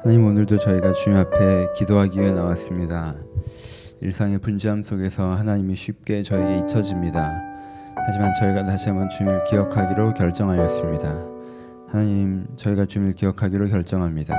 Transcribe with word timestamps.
하나님 0.00 0.26
오늘도 0.26 0.58
저희가 0.58 0.92
주님 0.92 1.18
앞에 1.18 1.72
기도하기 1.74 2.20
위해 2.20 2.30
나왔습니다. 2.30 3.16
일상의 4.00 4.38
분주함 4.38 4.84
속에서 4.84 5.30
하나님이 5.32 5.74
쉽게 5.74 6.22
저에게 6.22 6.58
잊혀집니다. 6.58 7.32
하지만 8.06 8.32
저희가 8.38 8.64
다시 8.64 8.88
한번 8.88 9.08
주님을 9.08 9.42
기억하기로 9.44 10.14
결정하였습니다. 10.14 11.26
하나님, 11.88 12.46
저희가 12.54 12.86
주님을 12.86 13.14
기억하기로 13.14 13.66
결정합니다. 13.66 14.36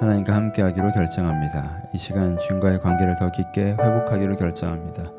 하나님과 0.00 0.34
함께하기로 0.34 0.90
결정합니다. 0.90 1.84
이 1.94 1.98
시간 1.98 2.36
주님과의 2.38 2.80
관계를 2.80 3.14
더 3.16 3.30
깊게 3.30 3.76
회복하기로 3.80 4.34
결정합니다. 4.34 5.12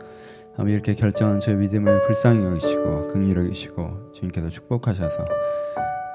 아무 0.58 0.70
이렇게 0.70 0.94
결정한 0.94 1.40
저의 1.40 1.58
믿음을 1.58 2.02
불쌍히 2.08 2.44
여기시고 2.44 3.08
긍휼히 3.08 3.36
여기시고 3.36 4.12
주님께서 4.14 4.50
축복하셔서 4.50 5.26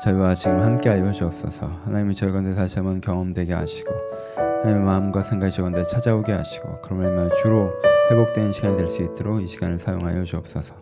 저희와 0.05 0.35
지금 0.35 0.61
함께하여 0.61 1.11
주옵소서. 1.13 1.67
하나님이 1.85 2.15
저희 2.15 2.31
가운데 2.31 2.55
다시 2.55 2.77
한번 2.77 3.01
경험되게 3.01 3.53
하시고 3.55 3.91
하나님의 4.37 4.85
마음과 4.85 5.23
생각이 5.23 5.53
저희 5.53 5.63
가운데 5.63 5.87
찾아오게 5.87 6.33
하시고 6.33 6.81
그러면 6.83 7.31
주로 7.41 7.73
회복되는 8.11 8.53
시간이 8.53 8.77
될 8.77 8.89
수 8.89 9.03
있도록 9.03 9.43
이 9.43 9.49
시간을 9.49 9.79
사용하여 9.79 10.25
주옵소서. 10.25 10.75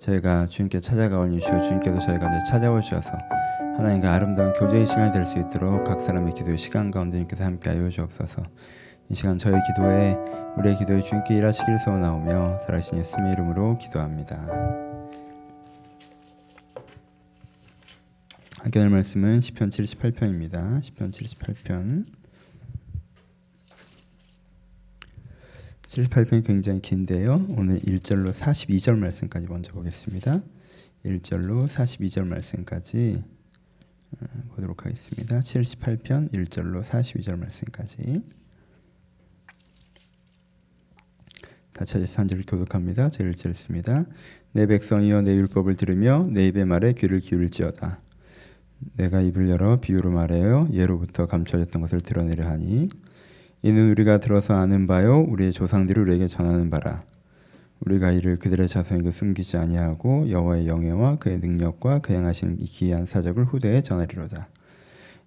저희가 0.00 0.46
주님께 0.46 0.80
찾아가오니 0.80 1.38
주시고 1.40 1.60
주님께서 1.62 1.98
저희 2.00 2.18
가운데 2.18 2.38
찾아오셔서 2.50 3.10
하나님과 3.76 4.12
아름다운 4.12 4.52
교제의 4.54 4.86
시간이 4.86 5.12
될 5.12 5.26
수 5.26 5.38
있도록 5.38 5.84
각 5.84 6.00
사람의 6.00 6.34
기도의 6.34 6.58
시간 6.58 6.90
가운데 6.90 7.16
주님께서 7.16 7.44
함께하여 7.44 7.88
주옵소서. 7.88 8.42
이 9.10 9.14
시간 9.14 9.38
저희 9.38 9.54
기도에 9.66 10.16
우리의 10.56 10.76
기도에 10.76 11.00
주님께 11.00 11.36
일하시기를 11.36 11.78
소원하오며 11.80 12.60
살아신 12.66 12.98
예수님의 12.98 13.34
이름으로 13.34 13.78
기도합니다. 13.78 14.85
함께 18.66 18.80
할 18.80 18.90
말씀은 18.90 19.42
시편 19.42 19.70
78편입니다. 19.70 20.82
시편 20.82 21.12
78편 21.12 22.04
78편이 25.86 26.44
굉장히 26.44 26.82
긴데요. 26.82 27.46
오늘 27.50 27.78
1절로 27.78 28.32
42절 28.32 28.98
말씀까지 28.98 29.46
먼저 29.46 29.70
보겠습니다. 29.70 30.42
1절로 31.04 31.68
42절 31.68 32.26
말씀까지 32.26 33.22
어, 34.18 34.26
보도록 34.56 34.84
하겠습니다. 34.84 35.38
78편 35.38 36.32
1절로 36.32 36.82
42절 36.82 37.38
말씀까지 37.38 38.20
다 41.72 41.84
찾아서 41.84 42.18
한 42.18 42.26
절을 42.26 42.42
교독합니다. 42.44 43.10
제 43.10 43.22
1절 43.22 43.50
있습니다. 43.50 44.06
내 44.50 44.66
백성이여 44.66 45.22
내 45.22 45.36
율법을 45.36 45.76
들으며 45.76 46.26
내 46.32 46.48
입의 46.48 46.64
말에 46.64 46.94
귀를 46.94 47.20
기울지어다. 47.20 48.05
내가 48.96 49.20
입을 49.20 49.48
열어 49.48 49.80
비유로 49.80 50.10
말하여 50.10 50.68
예로부터 50.72 51.26
감춰졌던 51.26 51.82
것을 51.82 52.00
드러내려 52.00 52.46
하니 52.46 52.88
이는 53.62 53.90
우리가 53.90 54.18
들어서 54.18 54.54
아는 54.54 54.86
바요 54.86 55.20
우리의 55.20 55.52
조상들이 55.52 56.00
우리에게 56.00 56.28
전하는 56.28 56.70
바라 56.70 57.02
우리가 57.80 58.12
이를 58.12 58.38
그들의 58.38 58.68
자손에게 58.68 59.10
숨기지 59.10 59.56
아니하고 59.56 60.30
여호와의 60.30 60.66
영예와 60.66 61.16
그의 61.16 61.38
능력과 61.38 62.00
그 62.00 62.12
행하신 62.12 62.56
기이한 62.56 63.06
사적을 63.06 63.44
후대에 63.44 63.82
전하리로다 63.82 64.48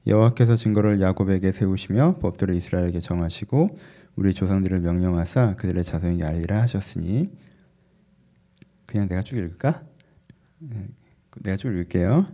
여호와께서 0.07 0.55
증거를 0.55 1.01
야곱에게 1.01 1.51
세우시며 1.51 2.17
법도를 2.19 2.55
이스라엘에게 2.55 2.99
정하시고 2.99 3.77
우리 4.15 4.33
조상들을 4.33 4.79
명령하사 4.81 5.55
그들의 5.55 5.83
자손에게 5.83 6.23
알리라 6.23 6.61
하셨으니 6.61 7.29
그냥 8.85 9.07
내가 9.07 9.21
쭉 9.21 9.37
읽을까? 9.37 9.83
네, 10.59 10.87
내가 11.41 11.57
쭉 11.57 11.69
읽을게요. 11.69 12.25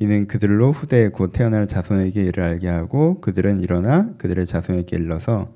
이는 0.00 0.28
그들로 0.28 0.70
후대에 0.70 1.08
곧 1.08 1.32
태어날 1.32 1.66
자손에게 1.66 2.22
이를 2.22 2.44
알게 2.44 2.68
하고 2.68 3.20
그들은 3.20 3.60
일어나 3.60 4.12
그들의 4.18 4.46
자손에게 4.46 4.96
일러서 4.96 5.52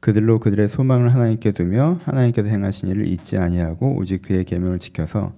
그들로 0.00 0.40
그들의 0.40 0.68
소망을 0.70 1.12
하나님께 1.12 1.52
두며 1.52 2.00
하나님께서 2.02 2.48
행하신 2.48 2.88
일을 2.88 3.06
잊지 3.06 3.36
아니하고 3.36 3.96
오직 3.96 4.22
그의 4.22 4.44
계명을 4.44 4.78
지켜서 4.78 5.34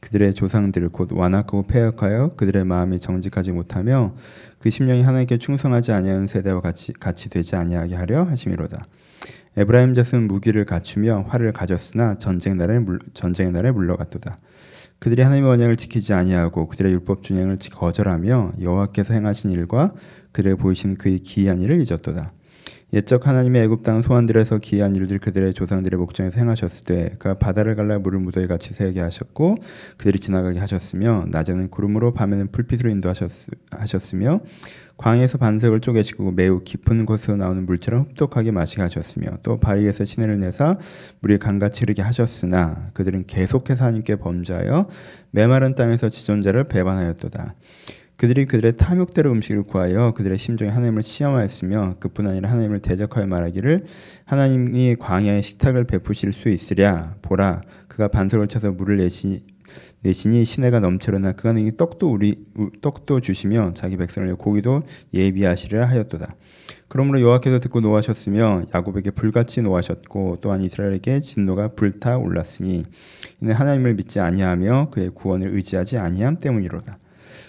그들의 0.00 0.34
조상들을 0.34 0.90
곧 0.90 1.12
완악하고 1.12 1.66
폐역하여 1.66 2.34
그들의 2.36 2.66
마음이 2.66 3.00
정직하지 3.00 3.52
못하며 3.52 4.14
그 4.58 4.68
심령이 4.68 5.02
하나님께 5.02 5.38
충성하지 5.38 5.92
아니하는 5.92 6.26
세대와 6.26 6.60
같이 6.60 6.92
같이 6.92 7.30
되지 7.30 7.56
아니하게 7.56 7.94
하려 7.94 8.24
하심이로다. 8.24 8.86
에브라임 9.56 9.94
자손 9.94 10.28
무기를 10.28 10.64
갖추며 10.64 11.24
활을 11.28 11.52
가졌으나 11.52 12.18
전쟁 12.18 12.58
날에 12.58 12.78
물, 12.78 13.00
전쟁의 13.14 13.52
날에 13.52 13.70
물러갔도다. 13.72 14.38
그들이 14.98 15.22
하나님의 15.22 15.50
언약을 15.50 15.76
지키지 15.76 16.12
아니하고 16.12 16.68
그들의 16.68 16.92
율법 16.92 17.22
준행을 17.22 17.58
거절하며 17.72 18.54
여호와께서 18.60 19.14
행하신 19.14 19.50
일과 19.50 19.92
그들에 20.32 20.54
보이신 20.54 20.96
그의 20.96 21.20
기이한 21.20 21.60
일을 21.62 21.78
잊었도다. 21.78 22.32
옛적 22.94 23.26
하나님의 23.26 23.64
애굽 23.64 23.82
땅 23.82 24.00
소환들에서 24.00 24.58
기이한 24.58 24.96
일들 24.96 25.18
그들의 25.18 25.52
조상들의 25.52 25.98
목장에서 25.98 26.38
행하셨을 26.38 26.84
때 26.84 27.10
그가 27.18 27.34
바다를 27.34 27.76
갈라 27.76 27.98
물을 27.98 28.18
무더기 28.18 28.46
같이 28.46 28.72
새게 28.72 29.00
하셨고 29.00 29.56
그들이 29.98 30.18
지나가게 30.18 30.58
하셨으며 30.58 31.26
낮에는 31.28 31.68
구름으로 31.68 32.14
밤에는 32.14 32.50
불빛으로 32.50 32.88
인도하셨으며 32.90 34.40
광에서 34.98 35.38
반석을 35.38 35.80
쪼개시고 35.80 36.32
매우 36.32 36.60
깊은 36.62 37.06
곳에서 37.06 37.36
나오는 37.36 37.64
물처럼 37.64 38.08
흡독하게 38.10 38.50
마시게 38.50 38.82
하셨으며 38.82 39.38
또 39.44 39.58
바위에서 39.58 40.04
시내를 40.04 40.40
내사 40.40 40.76
물이 41.20 41.38
강같이 41.38 41.80
흐르게 41.82 42.02
하셨으나 42.02 42.90
그들은 42.94 43.26
계속해서 43.26 43.84
하나님께 43.84 44.16
범죄하여 44.16 44.88
메마른 45.30 45.76
땅에서 45.76 46.08
지존자를 46.10 46.64
배반하였도다. 46.64 47.54
그들이 48.16 48.46
그들의 48.46 48.76
탐욕대로 48.76 49.30
음식을 49.30 49.62
구하여 49.62 50.12
그들의 50.14 50.36
심정에 50.36 50.70
하나님을 50.70 51.04
시험하였으며 51.04 51.98
그뿐 52.00 52.26
아니라 52.26 52.50
하나님을 52.50 52.80
대적하여 52.80 53.28
말하기를 53.28 53.84
하나님이 54.24 54.96
광야에 54.96 55.40
식탁을 55.40 55.84
베푸실 55.84 56.32
수 56.32 56.48
있으랴 56.48 57.14
보라 57.22 57.60
그가 57.86 58.08
반석을 58.08 58.48
쳐서 58.48 58.72
물을 58.72 58.96
내시 58.96 59.44
내신이 60.02 60.44
시내가 60.44 60.80
넘쳐르나 60.80 61.32
그가 61.32 61.52
능히 61.52 61.76
떡도 61.76 62.10
우리 62.12 62.44
떡도 62.80 63.20
주시며 63.20 63.72
자기 63.74 63.96
백성을 63.96 64.34
고기도 64.36 64.82
예비하시리라 65.12 65.88
하였도다. 65.88 66.36
그러므로 66.88 67.20
여호와께서 67.20 67.60
듣고 67.60 67.80
노하셨으며 67.80 68.64
야곱에게 68.74 69.10
불같이 69.10 69.60
노하셨고 69.62 70.38
또한 70.40 70.62
이스라엘에게 70.62 71.20
진노가 71.20 71.68
불타 71.68 72.16
올랐으니 72.16 72.84
이는 73.40 73.52
하나님을 73.52 73.94
믿지 73.94 74.20
아니하며 74.20 74.90
그의 74.90 75.10
구원을 75.10 75.54
의지하지 75.54 75.98
아니함 75.98 76.38
때문이로다. 76.38 76.98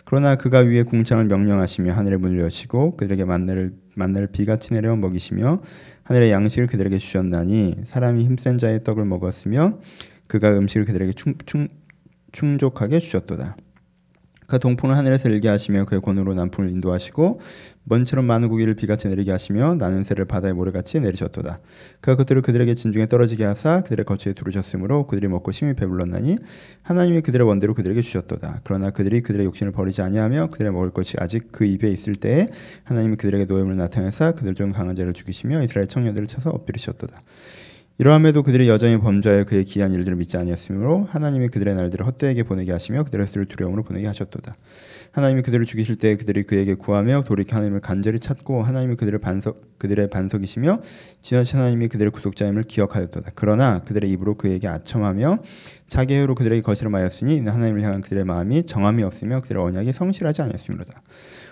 그러나 0.06 0.36
그가 0.36 0.60
위에 0.60 0.84
궁창을 0.84 1.26
명령하시며 1.26 1.94
하늘의 1.94 2.20
문을 2.20 2.40
여시고 2.40 2.98
그들에게 2.98 3.26
만나를 3.26 3.74
만나를 3.96 4.28
비같이 4.28 4.74
내려 4.74 4.96
먹이시며 4.96 5.62
하늘의 6.04 6.32
양식을 6.32 6.68
그들에게 6.68 6.98
주셨나니 6.98 7.76
사람이 7.84 8.24
힘센 8.26 8.58
자의 8.58 8.84
떡을 8.84 9.06
먹었으며 9.06 9.80
그가 10.28 10.58
음식을 10.58 10.86
그들에게 10.86 11.14
충, 11.14 11.36
충, 11.46 11.68
충족하게 12.32 13.00
주셨도다. 13.00 13.56
그 14.50 14.58
동풍을 14.58 14.98
하늘에서 14.98 15.30
일게 15.30 15.48
하시며 15.48 15.86
그의 15.86 16.02
권으로 16.02 16.34
남풍을 16.34 16.72
인도하시고 16.72 17.40
먼처럼 17.84 18.26
많은 18.26 18.50
고기를 18.50 18.76
비같이 18.76 19.08
내리게 19.08 19.32
하시며 19.32 19.76
나는 19.76 20.04
새를 20.04 20.26
바다의 20.26 20.56
모래같이 20.56 21.00
내리셨도다. 21.00 21.60
그가 22.02 22.16
그들을 22.16 22.42
그들에게 22.42 22.74
진중에 22.74 23.08
떨어지게 23.08 23.46
하사 23.46 23.82
그들의 23.82 24.06
거처에 24.06 24.34
두르셨으므로 24.34 25.06
그들이 25.06 25.28
먹고 25.28 25.52
심히 25.52 25.76
배불렀나니 25.76 26.38
하나님이 26.82 27.22
그들의 27.22 27.46
원대로 27.48 27.76
그들에게 27.76 28.02
주셨도다. 28.02 28.62
그러나 28.64 28.90
그들이 28.90 29.22
그들의 29.22 29.46
욕심을 29.46 29.72
버리지 29.72 30.02
아니하며 30.02 30.50
그들의 30.50 30.72
먹을 30.72 30.90
것이 30.90 31.16
아직 31.20 31.52
그 31.52 31.66
입에 31.66 31.90
있을 31.92 32.16
때에 32.16 32.48
하나님이 32.84 33.18
그들에게 33.18 33.46
노예물 33.46 33.76
나타내사 33.78 34.32
그들 34.32 34.56
중 34.56 34.72
강한 34.72 34.96
자를 34.96 35.14
죽이시며 35.14 35.62
이스라엘 35.64 35.88
청년들을 35.88 36.28
쳐서 36.28 36.50
엎드리셨도다. 36.50 37.22
이러함에도 38.00 38.44
그들이 38.44 38.70
여전히 38.70 38.98
범죄하여 38.98 39.44
그의 39.44 39.66
기한 39.66 39.92
일들을 39.92 40.16
믿지 40.16 40.38
아니었으므로 40.38 41.04
하나님이 41.10 41.50
그들의 41.50 41.76
날들을 41.76 42.08
헛되게 42.08 42.44
보내게 42.44 42.72
하시며 42.72 43.04
그들의 43.04 43.28
수를 43.28 43.46
두려움으로 43.46 43.84
보내게 43.84 44.08
하셨도다. 44.08 44.56
하나님이 45.12 45.42
그들을 45.42 45.66
죽이실 45.66 45.96
때 45.98 46.16
그들이 46.16 46.44
그에게 46.44 46.74
구하며 46.76 47.24
돌이켜 47.24 47.56
하나님을 47.58 47.82
간절히 47.82 48.20
찾고 48.20 48.64
하나님이 48.64 48.96
그들의 48.96 49.20
반석 49.20 49.78
그들의 49.80 50.10
반석이시며 50.10 50.82
지나친 51.22 51.60
하나님이 51.60 51.88
그들의 51.88 52.12
구속자임을 52.12 52.64
기억하였도다. 52.64 53.32
그러나 53.36 53.82
그들의 53.84 54.10
입으로 54.12 54.36
그에게 54.36 54.68
아첨하며 54.68 55.40
자기 55.88 56.14
의 56.16 56.30
로 56.30 56.36
그들에게 56.36 56.62
거스름하였으니 56.62 57.40
하나님을 57.40 57.82
향한 57.82 58.02
그들의 58.02 58.24
마음이 58.24 58.66
정함이 58.66 59.02
없으며 59.04 59.42
그들의 59.42 59.64
언약이 59.64 59.94
성실하지 59.94 60.44
않았으므로다. 60.44 61.02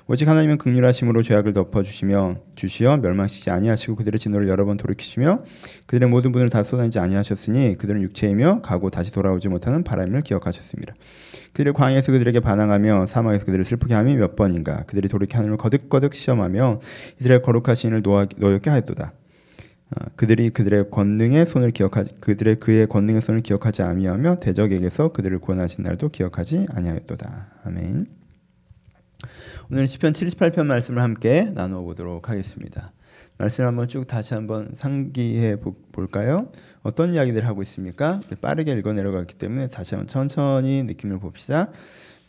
오직 0.09 0.29
하나님은 0.29 0.57
극률하심으로 0.57 1.21
죄악을 1.21 1.51
덮어 1.51 1.83
주시며 1.83 2.37
주시어 2.55 2.97
멸망시키지 2.97 3.49
아니하시고 3.49 3.97
그들의 3.97 4.19
진노를 4.19 4.47
여러 4.47 4.63
번 4.65 4.77
돌이키시며 4.77 5.43
그들의 5.85 6.09
모든 6.09 6.31
분을 6.31 6.49
다 6.49 6.63
쏟아내지 6.63 6.99
아니하셨으니 6.99 7.75
그들은 7.77 8.01
육체이며 8.01 8.61
가고 8.61 8.89
다시 8.89 9.11
돌아오지 9.11 9.49
못하는 9.49 9.83
바람을 9.83 10.21
기억하셨습니다. 10.21 10.93
그들의 11.57 11.73
광야에서 11.73 12.11
그들에게 12.11 12.39
반항하며 12.39 13.07
사막에서 13.07 13.45
그들을 13.45 13.65
슬프게 13.65 13.95
함이 13.95 14.15
몇 14.15 14.35
번인가 14.35 14.83
그들이 14.83 15.07
돌이켜 15.07 15.39
하늘을 15.39 15.57
거듭거듭 15.57 16.13
시험하며 16.13 16.81
이스라엘 17.19 17.41
거룩하신 17.41 17.89
이를 17.89 18.03
노엽게 18.03 18.69
하였도다. 18.69 19.13
어, 19.89 20.05
그들이 20.15 20.51
그들의 20.51 20.91
권능의 20.91 21.47
손을 21.47 21.71
기억하지 21.71 22.11
그들의 22.19 22.57
그의 22.57 22.85
권능의 22.85 23.21
손을 23.21 23.41
기억하지 23.41 23.81
아니하며 23.81 24.35
대적에게서 24.35 25.13
그들을 25.13 25.39
구원하신 25.39 25.83
날도 25.83 26.09
기억하지 26.09 26.67
아니하였도다. 26.69 27.47
아멘. 27.63 28.05
오늘 29.71 29.87
시편 29.87 30.13
78편 30.13 30.67
말씀을 30.67 31.01
함께 31.01 31.49
나누어 31.55 31.81
보도록 31.81 32.29
하겠습니다. 32.29 32.91
말씀 33.39 33.65
한번 33.65 33.87
쭉 33.87 34.07
다시 34.07 34.33
한번 34.33 34.71
상기해 34.73 35.57
볼까요? 35.91 36.51
어떤 36.81 37.13
이야기들을 37.13 37.47
하고 37.47 37.61
있습니까? 37.61 38.19
빠르게 38.41 38.71
읽어 38.73 38.93
내려갔기 38.93 39.35
때문에 39.35 39.67
다시 39.67 39.93
한번 39.93 40.07
천천히 40.07 40.81
느낌을 40.83 41.19
봅시다. 41.19 41.69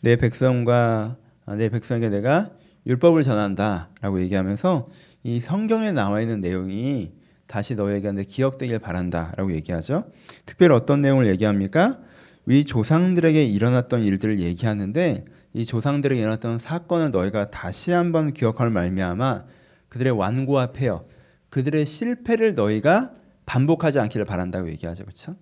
내 0.01 0.17
백성과 0.17 1.17
아, 1.45 1.55
내 1.55 1.69
백성에게 1.69 2.09
내가 2.09 2.51
율법을 2.85 3.23
전한다라고 3.23 4.21
얘기하면서 4.21 4.87
이 5.23 5.39
성경에 5.39 5.91
나와 5.91 6.21
있는 6.21 6.41
내용이 6.41 7.11
다시 7.47 7.73
너에게 7.73 8.11
기억되길 8.23 8.77
바란다라고 8.77 9.53
얘기하죠. 9.53 10.03
특별히 10.45 10.75
어떤 10.75 11.01
내용을 11.01 11.25
얘기합니까? 11.27 11.99
위 12.45 12.65
조상들에게 12.65 13.43
일어났던 13.45 14.03
일들을 14.03 14.39
얘기하는데 14.39 15.25
이 15.53 15.65
조상들에게 15.65 16.21
일어났던 16.21 16.59
사건을 16.59 17.09
너희가 17.09 17.49
다시 17.49 17.91
한번 17.91 18.31
기억할 18.31 18.69
말미암아 18.69 19.45
그들의 19.89 20.13
완고와 20.13 20.71
폐허, 20.71 21.05
그들의 21.49 21.85
실패를 21.85 22.55
너희가 22.55 23.13
반복하지 23.45 23.99
않기를 23.99 24.25
바란다고 24.25 24.69
얘기하죠. 24.69 25.03
그렇죠? 25.03 25.35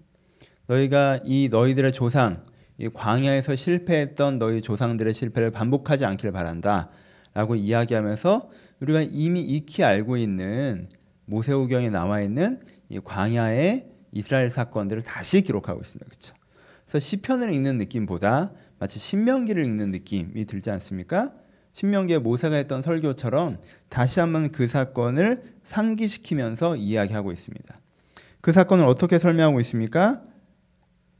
너희가 0.67 1.19
이 1.25 1.49
너희들의 1.51 1.91
조상, 1.94 2.45
이 2.77 2.89
광야에서 2.89 3.55
실패했던 3.55 4.39
너희 4.39 4.61
조상들의 4.61 5.13
실패를 5.13 5.51
반복하지 5.51 6.05
않기를 6.05 6.31
바란다라고 6.31 7.55
이야기하면서 7.55 8.49
우리가 8.79 9.01
이미 9.01 9.41
익히 9.41 9.83
알고 9.83 10.17
있는 10.17 10.88
모세오경에 11.25 11.89
나와 11.89 12.21
있는 12.21 12.61
이 12.89 12.99
광야의 12.99 13.88
이스라엘 14.13 14.49
사건들을 14.49 15.01
다시 15.01 15.41
기록하고 15.41 15.81
있습니다. 15.81 16.05
그렇죠? 16.05 16.35
그래서 16.85 16.99
시편을 16.99 17.51
읽는 17.53 17.77
느낌보다 17.77 18.51
마치 18.79 18.99
신명기를 18.99 19.65
읽는 19.65 19.91
느낌이 19.91 20.45
들지 20.45 20.71
않습니까? 20.71 21.33
신명기에 21.77 22.18
모세가 22.18 22.56
했던 22.56 22.81
설교처럼 22.81 23.59
다시 23.88 24.19
한번 24.19 24.51
그 24.51 24.68
사건을 24.68 25.44
상기시키면서 25.63 26.75
이야기하고 26.75 27.31
있습니다. 27.31 27.77
그 28.41 28.51
사건을 28.51 28.85
어떻게 28.85 29.19
설명하고 29.19 29.59
있습니까? 29.59 30.24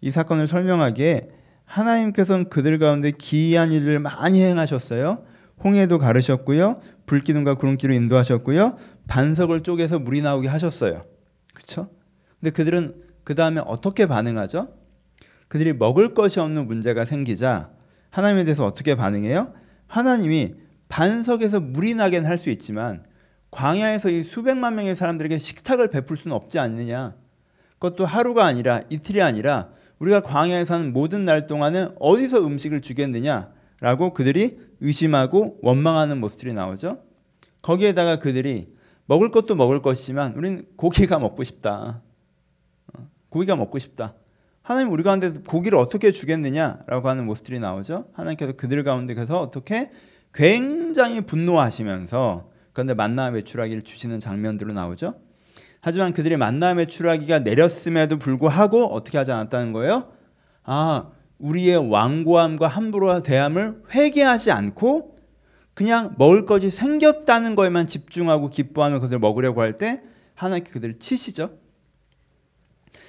이 0.02 0.10
사건을 0.10 0.48
설명하기에 0.48 1.30
하나님께서는 1.66 2.50
그들 2.50 2.80
가운데 2.80 3.12
기이한 3.12 3.72
일을 3.72 4.00
많이 4.00 4.42
행하셨어요. 4.42 5.24
홍해도 5.64 6.00
가르셨고요. 6.00 6.82
불기둥과 7.06 7.54
구름기로 7.56 7.94
인도하셨고요. 7.94 8.78
반석을 9.08 9.62
쪼개서 9.62 10.00
물이 10.00 10.24
나오게 10.24 10.48
하셨어요. 10.48 11.06
그렇죠? 11.54 11.92
근데 12.40 12.50
그들은 12.50 12.96
그 13.24 13.36
다음에 13.36 13.62
어떻게 13.64 14.08
반응하죠? 14.08 14.74
그들이 15.50 15.74
먹을 15.74 16.16
것이 16.16 16.40
없는 16.40 16.66
문제가 16.66 17.06
생기자 17.06 17.70
하나님에 18.10 18.44
대해서 18.44 18.66
어떻게 18.66 18.96
반응해요? 18.96 19.54
하나님이 19.88 20.56
반석에서 20.90 21.60
물이 21.60 21.96
나게는 21.96 22.30
할수 22.30 22.50
있지만 22.50 23.04
광야에서 23.52 24.10
이 24.10 24.24
수백만 24.24 24.76
명의 24.76 24.96
사람들에게 24.96 25.40
식탁을 25.40 25.90
베풀 25.90 26.18
수는 26.18 26.36
없지 26.36 26.60
않느냐. 26.60 27.16
그것도 27.80 28.06
하루가 28.06 28.46
아니라 28.46 28.82
이틀이 28.90 29.22
아니라 29.22 29.70
우리가 30.00 30.22
광야에 30.22 30.66
사는 30.66 30.94
모든 30.94 31.26
날 31.26 31.48
동안은 31.48 31.96
어디서 32.00 32.46
음식을 32.46 32.82
주겠느냐라고 32.82 34.14
그들이 34.14 34.60
의심하고 34.80 35.60
원망하는 35.62 36.20
모습들이 36.20 36.54
나오죠. 36.54 37.02
거기에다가 37.62 38.18
그들이 38.18 38.74
먹을 39.06 39.32
것도 39.32 39.56
먹을 39.56 39.82
것이지만 39.82 40.34
우리는 40.34 40.66
고기가 40.76 41.18
먹고 41.18 41.44
싶다. 41.44 42.02
어, 42.94 43.10
고기가 43.30 43.56
먹고 43.56 43.80
싶다. 43.80 44.14
하나님 44.68 44.92
우리 44.92 45.02
가운데 45.02 45.32
고기를 45.48 45.80
어떻게 45.80 46.12
주겠느냐라고 46.12 47.08
하는 47.08 47.26
모습들이 47.26 47.58
나오죠. 47.58 48.10
하나님께서 48.12 48.52
그들 48.52 48.84
가운데 48.84 49.16
서 49.26 49.40
어떻게 49.40 49.92
굉장히 50.34 51.22
분노하시면서 51.22 52.52
그런데 52.74 52.94
만나 52.94 53.32
매출하기를 53.32 53.84
주시는 53.84 54.20
장면들로 54.20 54.74
나오죠. 54.74 55.14
하지만 55.80 56.12
그들이 56.12 56.36
만나 56.36 56.74
매출하기가 56.74 57.40
내렸음에도 57.40 58.20
불구하고 58.20 58.88
어떻게 58.88 59.18
하지 59.18 59.32
않았다는 59.32 59.72
거예요? 59.72 60.12
아, 60.64 61.12
우리의 61.40 61.90
완고함과 61.90 62.68
함부로 62.68 63.24
대함을 63.24 63.84
회개하지 63.96 64.52
않고 64.52 65.16
그냥 65.76 66.14
먹을 66.18 66.44
것이 66.44 66.72
생겼다는 66.72 67.56
거에만 67.56 67.88
집중하고 67.88 68.50
기뻐하며 68.50 69.00
그들 69.00 69.20
먹으려고 69.20 69.62
할 69.62 69.78
때 69.78 70.04
하나님께 70.36 70.72
그들을 70.72 71.00
치시죠. 71.00 71.52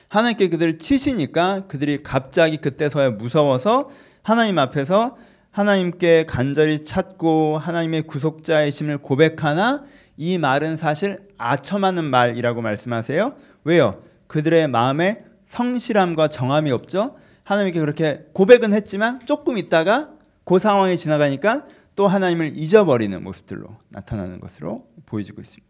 하나님께 0.09 0.49
그들을 0.49 0.79
치시니까 0.79 1.67
그들이 1.69 2.03
갑자기 2.03 2.57
그때서야 2.57 3.11
무서워서 3.11 3.91
하나님 4.23 4.59
앞에서 4.59 5.17
하나님께 5.51 6.25
간절히 6.27 6.85
찾고 6.85 7.59
하나님의 7.59 8.03
구속자이심을 8.03 8.99
고백하나 8.99 9.85
이 10.17 10.39
말은 10.39 10.77
사실 10.77 11.21
아첨하는 11.37 12.05
말이라고 12.05 12.63
말씀하세요. 12.63 13.35
왜요? 13.65 14.03
그들의 14.27 14.69
마음에 14.69 15.25
성실함과 15.47 16.29
정함이 16.29 16.71
없죠. 16.71 17.17
하나님께 17.45 17.81
그렇게 17.81 18.27
고백은 18.35 18.73
했지만 18.73 19.21
조금 19.25 19.57
있다가 19.57 20.11
그 20.45 20.59
상황이 20.59 20.97
지나가니까 20.97 21.65
또 21.97 22.07
하나님을 22.07 22.57
잊어버리는 22.57 23.23
모습들로 23.23 23.77
나타나는 23.89 24.41
것으로 24.41 24.87
보여지고 25.07 25.41
있습니다. 25.41 25.67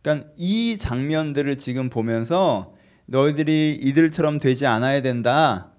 그러니까 0.00 0.28
이 0.36 0.76
장면들을 0.78 1.58
지금 1.58 1.90
보면서 1.90 2.74
너희들이 3.12 3.78
이들처럼 3.82 4.38
되지 4.38 4.64
않아야 4.66 5.02
된다. 5.02 5.70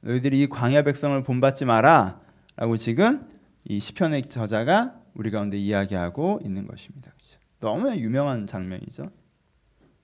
너희들이 0.00 0.42
이 0.42 0.46
광야 0.48 0.82
백성을 0.82 1.20
본받지 1.22 1.64
마라. 1.64 2.20
라고 2.56 2.76
지금 2.76 3.22
이 3.64 3.80
시편의 3.80 4.24
저자가 4.24 4.94
우리 5.14 5.30
가운데 5.30 5.56
이야기하고 5.56 6.40
있는 6.44 6.66
것입니다. 6.66 7.10
그렇죠? 7.12 7.38
너무나 7.60 7.96
유명한 7.96 8.46
장면이죠. 8.46 9.10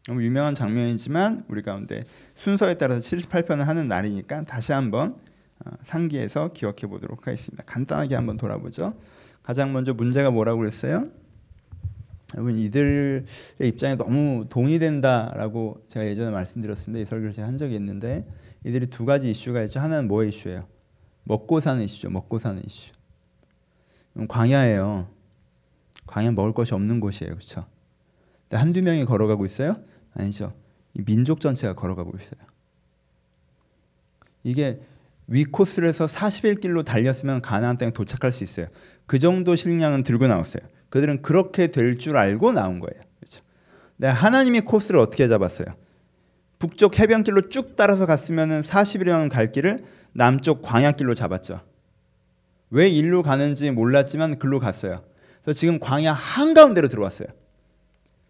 너무 0.06 0.22
유명한 0.22 0.54
장면이지만 0.54 1.44
우리 1.48 1.60
가운데 1.60 2.02
순서에 2.34 2.78
따라서 2.78 3.00
78편을 3.00 3.64
하는 3.64 3.86
날이니까 3.86 4.44
다시 4.44 4.72
한번 4.72 5.16
어, 5.64 5.70
상기해서 5.82 6.52
기억해 6.54 6.86
보도록 6.88 7.26
하겠습니다. 7.26 7.62
간단하게 7.64 8.14
한번 8.14 8.38
돌아보죠. 8.38 8.94
가장 9.42 9.74
먼저 9.74 9.92
문제가 9.92 10.30
뭐라고 10.30 10.60
그랬어요? 10.60 11.08
여러분 12.34 12.58
이들의 12.58 13.24
입장에 13.60 13.94
너무 13.94 14.46
동의된다라고 14.48 15.84
제가 15.88 16.06
예전에 16.06 16.30
말씀드렸습니다. 16.30 17.02
이 17.02 17.06
설교를 17.06 17.32
제가 17.32 17.46
한 17.46 17.58
적이 17.58 17.76
있는데 17.76 18.26
이들이 18.64 18.88
두 18.88 19.04
가지 19.04 19.30
이슈가 19.30 19.62
있죠. 19.64 19.80
하나는 19.80 20.08
뭐의 20.08 20.30
이슈예요? 20.30 20.66
먹고 21.24 21.60
사는 21.60 21.82
이슈죠. 21.82 22.10
먹고 22.10 22.38
사는 22.38 22.60
이슈. 22.64 22.92
광야예요. 24.28 25.08
광야 26.06 26.32
먹을 26.32 26.52
것이 26.52 26.74
없는 26.74 27.00
곳이에요. 27.00 27.34
그렇죠? 27.34 27.66
근데 28.42 28.56
한두 28.58 28.82
명이 28.82 29.04
걸어가고 29.04 29.44
있어요? 29.46 29.76
아니죠. 30.14 30.54
민족 30.92 31.40
전체가 31.40 31.74
걸어가고 31.74 32.12
있어요. 32.16 32.46
이게 34.42 34.80
위 35.26 35.44
코스를 35.44 35.88
해서 35.88 36.06
41길로 36.06 36.84
달렸으면 36.84 37.40
가나안 37.40 37.78
땅에 37.78 37.92
도착할 37.92 38.30
수 38.30 38.44
있어요. 38.44 38.66
그 39.06 39.18
정도 39.18 39.56
식량은 39.56 40.02
들고 40.02 40.26
나왔어요. 40.26 40.62
그들은 40.94 41.22
그렇게 41.22 41.66
될 41.66 41.98
줄 41.98 42.16
알고 42.16 42.52
나온 42.52 42.78
거예요. 42.78 43.02
그렇죠? 43.18 43.42
네, 43.96 44.06
하나님이 44.06 44.60
코스를 44.60 45.00
어떻게 45.00 45.26
잡았어요? 45.26 45.66
북쪽 46.60 47.00
해변길로 47.00 47.48
쭉 47.48 47.74
따라서 47.74 48.06
갔으면 48.06 48.60
40일이면 48.60 49.28
갈 49.28 49.50
길을 49.50 49.84
남쪽 50.12 50.62
광야길로 50.62 51.14
잡았죠. 51.14 51.62
왜 52.70 52.88
일로 52.88 53.24
가는지 53.24 53.72
몰랐지만 53.72 54.38
글로 54.38 54.60
갔어요. 54.60 55.02
그래서 55.42 55.58
지금 55.58 55.80
광야 55.80 56.12
한가운데로 56.12 56.86
들어왔어요. 56.86 57.26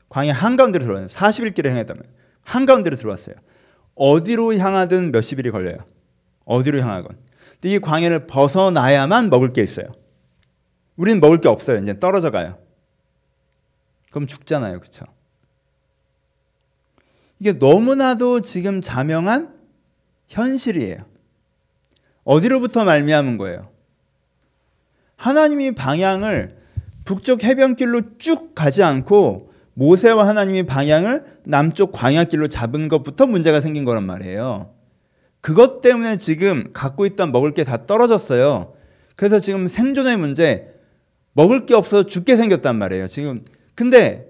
광야 0.08 0.32
한가운데로 0.32 0.84
들어왔어요. 0.84 1.08
40일 1.08 1.54
길을 1.54 1.70
행했다면 1.70 2.02
한가운데로 2.44 2.96
들어왔어요. 2.96 3.34
어디로 3.94 4.56
향하든 4.56 5.12
몇십 5.12 5.38
일이 5.38 5.50
걸려요. 5.50 5.76
어디로 6.46 6.78
향하건. 6.80 7.14
근데 7.60 7.74
이 7.74 7.78
광야를 7.78 8.26
벗어나야만 8.26 9.28
먹을 9.28 9.50
게 9.50 9.62
있어요. 9.62 9.86
우리는 10.96 11.20
먹을 11.20 11.40
게 11.40 11.48
없어요. 11.48 11.78
이제 11.82 11.98
떨어져 11.98 12.30
가요. 12.30 12.58
그럼 14.10 14.26
죽잖아요. 14.26 14.78
그렇죠? 14.78 15.06
이게 17.40 17.52
너무나도 17.52 18.40
지금 18.42 18.80
자명한 18.80 19.54
현실이에요. 20.28 21.04
어디로부터 22.24 22.84
말미암은 22.84 23.38
거예요? 23.38 23.68
하나님이 25.16 25.72
방향을 25.72 26.56
북쪽 27.04 27.42
해변길로 27.44 28.18
쭉 28.18 28.54
가지 28.54 28.82
않고 28.82 29.52
모세와 29.74 30.26
하나님이 30.28 30.62
방향을 30.64 31.40
남쪽 31.44 31.92
광야길로 31.92 32.48
잡은 32.48 32.88
것부터 32.88 33.26
문제가 33.26 33.60
생긴 33.60 33.84
거란 33.84 34.04
말이에요. 34.04 34.72
그것 35.40 35.80
때문에 35.82 36.16
지금 36.16 36.72
갖고 36.72 37.04
있던 37.04 37.32
먹을 37.32 37.52
게 37.52 37.64
다 37.64 37.84
떨어졌어요. 37.84 38.74
그래서 39.16 39.38
지금 39.40 39.68
생존의 39.68 40.16
문제, 40.16 40.73
먹을 41.34 41.66
게 41.66 41.74
없어서 41.74 42.06
죽게 42.06 42.36
생겼단 42.36 42.76
말이에요. 42.76 43.08
지금 43.08 43.42
근데 43.74 44.28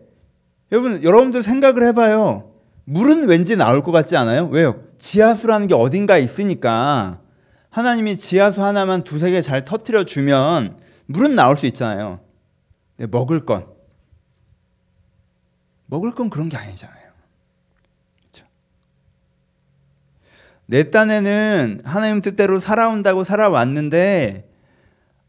여러분 0.73 1.03
여러분들 1.03 1.43
생각을 1.43 1.85
해봐요. 1.85 2.51
물은 2.87 3.29
왠지 3.29 3.57
나올 3.57 3.83
것 3.83 3.93
같지 3.93 4.17
않아요? 4.17 4.47
왜요? 4.49 4.83
지하수라는 4.99 5.69
게 5.69 5.75
어딘가 5.75 6.19
있으니까 6.19 7.21
하나님이 7.71 8.17
지하수 8.17 8.63
하나만 8.63 9.05
두세 9.05 9.31
개 9.31 9.41
잘 9.41 9.65
터트려 9.65 10.05
주면 10.05 10.79
물은 11.07 11.35
나올 11.35 11.57
수 11.57 11.67
있잖아요. 11.67 12.21
먹을 13.11 13.45
건 13.45 13.67
먹을 15.87 16.15
건 16.15 16.31
그런 16.31 16.49
게 16.49 16.57
아니잖아요. 16.57 17.05
그렇죠? 18.21 18.47
내 20.67 20.91
딴에는 20.91 21.83
하나님 21.85 22.21
뜻대로 22.21 22.59
살아온다고 22.61 23.25
살아왔는데 23.25 24.49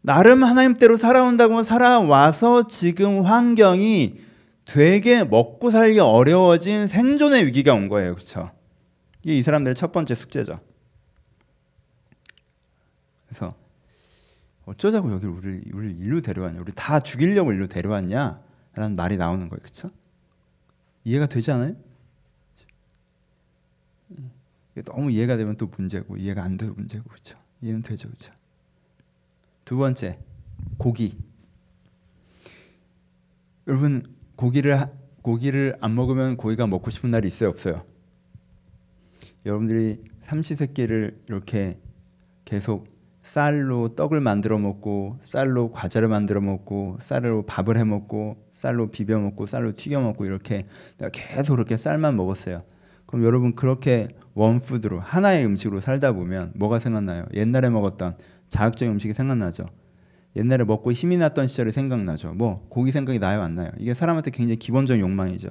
나름 0.06 0.44
하나님 0.44 0.78
대로 0.78 0.98
살아온다고 0.98 1.64
살아와서 1.64 2.68
지금 2.68 3.24
환경이 3.24 4.20
되게 4.64 5.24
먹고 5.24 5.72
살기 5.72 6.00
어려워진 6.00 6.86
생존의 6.86 7.48
위기가 7.48 7.74
온 7.74 7.90
거예요. 7.90 8.14
그렇죠? 8.14 8.52
이게 9.24 9.36
이 9.36 9.42
사람들의 9.42 9.74
첫 9.74 9.92
번째 9.92 10.14
숙제죠. 10.14 10.60
그래서 13.28 13.56
어쩌자고 14.66 15.12
여기 15.12 15.26
우리 15.26 15.62
우리 15.74 15.92
일로 15.96 16.22
데려왔냐? 16.22 16.62
우리 16.62 16.72
다 16.76 17.00
죽이려고 17.00 17.52
일로 17.52 17.66
데려왔냐?라는 17.66 18.96
말이 18.96 19.18
나오는 19.18 19.50
거예요. 19.50 19.60
그렇죠? 19.60 19.90
이해가 21.04 21.26
되지 21.26 21.50
않아요? 21.50 21.76
너무 24.86 25.10
이해가 25.10 25.36
되면 25.38 25.58
또 25.58 25.68
문제고 25.76 26.16
이해가 26.18 26.44
안 26.44 26.58
돼도 26.58 26.76
문제고 26.76 27.10
그렇죠? 27.10 27.40
이해는 27.62 27.82
되죠, 27.82 28.08
그렇죠? 28.08 28.34
두 29.66 29.78
번째 29.78 30.20
고기. 30.78 31.18
여러분 33.68 34.04
고기를 34.36 34.86
고기를 35.24 35.76
안 35.82 35.96
먹으면 35.96 36.38
고기가 36.38 36.68
먹고 36.68 36.92
싶은 36.92 37.10
날이 37.10 37.28
있어요, 37.28 37.50
없어요? 37.50 37.84
여러분들이 39.44 40.04
삼시세끼를 40.22 41.20
이렇게 41.28 41.80
계속 42.46 42.88
쌀로 43.24 43.96
떡을 43.96 44.22
만들어 44.22 44.60
먹고 44.60 45.20
쌀로 45.26 45.72
과자를 45.72 46.10
만들어 46.10 46.42
먹고 46.42 47.00
쌀로 47.02 47.44
밥을 47.48 47.76
해 47.78 47.84
먹고 47.84 48.38
쌀로 48.56 48.92
비벼 48.92 49.18
먹고 49.18 49.48
쌀로 49.48 49.76
튀겨 49.76 50.00
먹고 50.00 50.26
이렇게 50.26 50.68
계속 51.12 51.56
그렇게 51.56 51.78
쌀만 51.78 52.16
먹었어요. 52.16 52.64
그럼 53.08 53.26
여러분 53.26 53.56
그렇게 53.56 54.10
원푸드로 54.36 55.00
하나의 55.00 55.44
음식으로 55.46 55.82
살다 55.82 56.12
보면 56.12 56.52
뭐가 56.56 56.80
생각나요? 56.80 57.26
옛날에 57.34 57.70
먹었던 57.70 58.16
자극적인 58.56 58.94
음식이 58.94 59.14
생각나죠. 59.14 59.66
옛날에 60.38 60.64
먹고 60.64 60.92
힘이 60.94 61.18
났던 61.18 61.48
시절이 61.48 61.72
생각나죠. 61.74 62.34
뭐 62.34 62.66
고기 62.70 62.92
생각이 62.92 63.20
나요, 63.20 63.42
안 63.42 63.56
나요? 63.56 63.72
이게 63.78 63.94
사람한테 63.94 64.32
굉장히 64.32 64.58
기본적인 64.58 65.02
욕망이죠. 65.02 65.50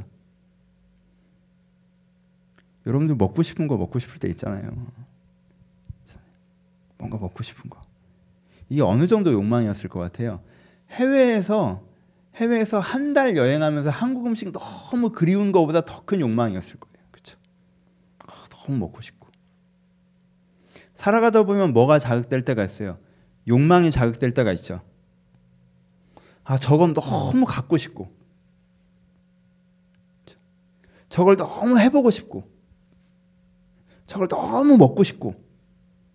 여러분들 2.87 3.17
먹고 3.17 3.43
싶은 3.43 3.67
거 3.69 3.77
먹고 3.77 3.99
싶을 3.99 4.19
때 4.19 4.29
있잖아요. 4.29 4.71
뭔가 6.99 7.19
먹고 7.19 7.43
싶은 7.43 7.69
거. 7.71 7.81
이게 8.71 8.81
어느 8.83 9.07
정도 9.07 9.33
욕망이었을 9.33 9.91
것 9.91 10.01
같아요. 10.01 10.41
해외에서 10.91 11.83
해외에서 12.37 12.81
한 12.81 13.13
달 13.15 13.37
여행하면서 13.37 13.91
한국 13.91 14.27
음식 14.27 14.51
너무 14.53 15.11
그리운 15.11 15.53
것보다 15.53 15.83
더 15.85 16.03
큰 16.05 16.21
욕망이었을 16.21 16.81
거예요. 16.81 17.07
그렇죠? 17.11 17.39
너무 18.51 18.79
먹고 18.79 19.01
싶고. 19.03 19.24
살아가다 21.05 21.43
보면 21.43 21.75
뭐가 21.75 21.99
자극될 21.99 22.47
때가 22.47 22.65
있어요. 22.65 22.97
욕망이 23.47 23.91
자극될 23.91 24.33
때가 24.33 24.53
있죠. 24.53 24.81
아, 26.45 26.57
저건 26.57 26.95
너무 26.95 27.45
갖고 27.45 27.77
싶고. 27.77 28.11
저걸 31.11 31.37
너무 31.37 31.79
해보고 31.79 32.11
싶고. 32.11 32.49
저걸 34.07 34.29
너무 34.29 34.79
먹고 34.79 35.05
싶고. 35.05 35.35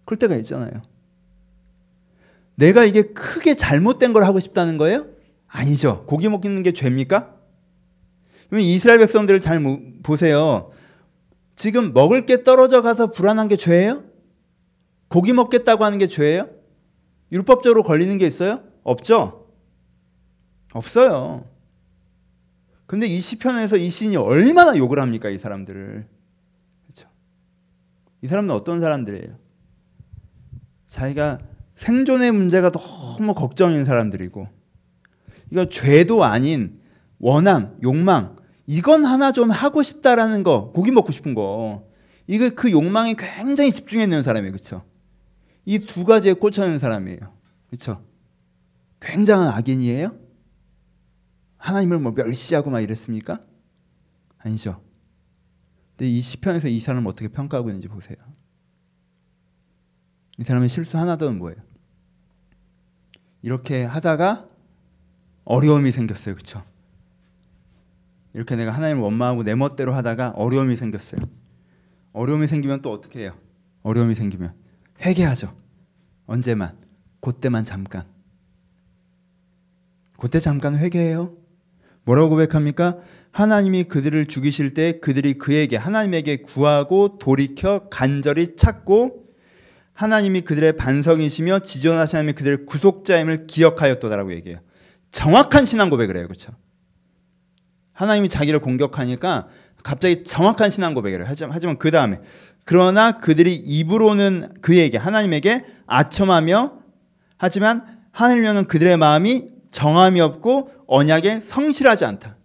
그럴 0.05 0.17
때가 0.17 0.36
있잖아요. 0.38 0.81
내가 2.55 2.84
이게 2.84 3.03
크게 3.03 3.55
잘못된 3.55 4.12
걸 4.12 4.24
하고 4.24 4.39
싶다는 4.39 4.79
거예요? 4.79 5.05
아니죠. 5.46 6.03
고기 6.08 6.27
먹는 6.29 6.63
게 6.63 6.74
죄입니까? 6.74 7.36
이스라엘 8.53 8.98
백성들을 8.98 9.39
잘 9.39 9.63
보세요. 10.01 10.72
지금 11.55 11.93
먹을 11.93 12.25
게 12.25 12.41
떨어져 12.41 12.81
가서 12.81 13.12
불안한 13.12 13.50
게 13.50 13.55
죄예요? 13.55 14.08
고기 15.09 15.33
먹겠다고 15.33 15.83
하는 15.83 15.97
게 15.97 16.07
죄예요? 16.07 16.49
율법적으로 17.31 17.83
걸리는 17.83 18.17
게 18.17 18.25
있어요? 18.25 18.63
없죠? 18.83 19.47
없어요. 20.73 21.45
근데 22.85 23.05
이 23.05 23.19
시편에서 23.19 23.77
이 23.77 23.89
시인이 23.89 24.15
얼마나 24.17 24.75
욕을 24.77 24.99
합니까, 24.99 25.29
이 25.29 25.37
사람들을. 25.37 26.07
그렇죠? 26.85 27.09
이 28.21 28.27
사람은 28.27 28.49
어떤 28.51 28.81
사람들이에요? 28.81 29.35
자기가 30.87 31.39
생존의 31.75 32.31
문제가 32.31 32.71
너무 32.71 33.33
걱정인 33.35 33.85
사람들이고 33.85 34.47
이거 35.51 35.65
죄도 35.69 36.23
아닌 36.23 36.79
원함, 37.19 37.77
욕망 37.83 38.35
이건 38.65 39.05
하나 39.05 39.31
좀 39.31 39.49
하고 39.49 39.81
싶다라는 39.81 40.43
거, 40.43 40.71
고기 40.71 40.91
먹고 40.91 41.11
싶은 41.11 41.33
거. 41.33 41.87
이거 42.27 42.49
그 42.55 42.71
욕망에 42.71 43.15
굉장히 43.17 43.71
집중해 43.71 44.03
있는 44.03 44.21
사람이에요. 44.21 44.51
그렇죠? 44.51 44.83
이 45.69 45.85
두 45.85 46.03
가지에 46.03 46.33
꽂혀 46.33 46.65
있는 46.65 46.79
사람이에요. 46.79 47.19
그렇죠? 47.67 48.03
굉장한 48.99 49.49
악인이에요? 49.49 50.17
하나님을 51.57 51.99
뭐 51.99 52.11
멸시하고 52.13 52.71
막 52.71 52.79
이랬습니까? 52.81 53.39
아니죠. 54.39 54.81
근데 55.95 56.09
이 56.09 56.21
시편에서 56.21 56.69
이 56.69 56.79
사람을 56.79 57.07
어떻게 57.07 57.27
평가하고 57.27 57.69
있는지 57.69 57.88
보세요. 57.88 58.17
이 60.39 60.43
사람의 60.43 60.69
실수 60.69 60.97
하나도 60.97 61.31
뭐예요? 61.33 61.61
이렇게 63.43 63.83
하다가 63.83 64.49
어려움이 65.45 65.91
생겼어요. 65.91 66.33
그렇죠? 66.33 66.63
이렇게 68.33 68.55
내가 68.55 68.71
하나님을 68.71 69.03
원망하고 69.03 69.43
내 69.43 69.53
멋대로 69.53 69.93
하다가 69.93 70.31
어려움이 70.31 70.77
생겼어요. 70.77 71.21
어려움이 72.13 72.47
생기면 72.47 72.81
또 72.81 72.91
어떻게 72.91 73.19
해요? 73.19 73.38
어려움이 73.83 74.15
생기면 74.15 74.58
회개하죠. 75.01 75.55
언제만 76.25 76.77
그때만 77.21 77.63
잠깐. 77.63 78.05
그때 80.17 80.39
잠깐 80.39 80.77
회개해요. 80.77 81.35
뭐라고 82.03 82.29
고백합니까? 82.29 82.97
하나님이 83.31 83.83
그들을 83.85 84.25
죽이실 84.25 84.73
때 84.73 84.99
그들이 84.99 85.37
그에게 85.37 85.77
하나님에게 85.77 86.37
구하고 86.37 87.17
돌이켜 87.19 87.87
간절히 87.89 88.55
찾고 88.55 89.27
하나님이 89.93 90.41
그들의 90.41 90.73
반성이시며 90.77 91.59
지존하신 91.59 92.17
하나님이 92.17 92.33
그들의 92.33 92.65
구속자임을 92.65 93.47
기억하였도다라고 93.47 94.33
얘기해요. 94.33 94.59
정확한 95.11 95.65
신앙 95.65 95.89
고백을 95.89 96.17
해요. 96.17 96.25
그렇죠? 96.27 96.53
하나님이 97.93 98.29
자기를 98.29 98.59
공격하니까 98.59 99.49
갑자기 99.83 100.23
정확한 100.23 100.71
신앙 100.71 100.93
고백을 100.93 101.19
해요. 101.19 101.25
하지만, 101.27 101.51
하지만 101.53 101.77
그 101.77 101.91
다음에 101.91 102.19
그러나 102.69 103.13
그들이 103.13 103.55
입으로는 103.55 104.61
그에게 104.61 104.99
하나님에게 104.99 105.65
아첨하며 105.88 106.73
하지만 107.35 107.83
하늘명은 108.11 108.67
그들의 108.67 108.95
마음이 108.95 109.47
정함이 109.71 110.21
없고 110.21 110.69
언약에 110.85 111.39
성실하지 111.41 112.05
않다. 112.05 112.38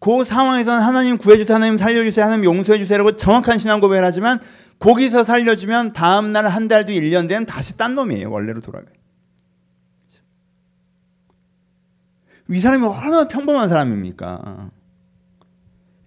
그 0.00 0.24
상황에서는 0.24 0.82
하나님 0.82 1.18
구해주세요, 1.18 1.54
하나님 1.54 1.78
살려주세요, 1.78 2.24
하나님 2.24 2.46
용서해주세요라고 2.46 3.16
정확한 3.16 3.58
신앙 3.60 3.78
고백을 3.78 4.04
하지만 4.04 4.40
거기서 4.80 5.22
살려주면 5.22 5.92
다음 5.92 6.32
날 6.32 6.44
한 6.48 6.66
달도 6.66 6.92
1년 6.92 7.28
된 7.28 7.46
다시 7.46 7.76
딴 7.76 7.94
놈이에요. 7.94 8.28
원래로 8.28 8.60
돌아가요. 8.60 8.92
이 12.50 12.58
사람이 12.58 12.84
얼마나 12.84 13.28
평범한 13.28 13.68
사람입니까? 13.68 14.70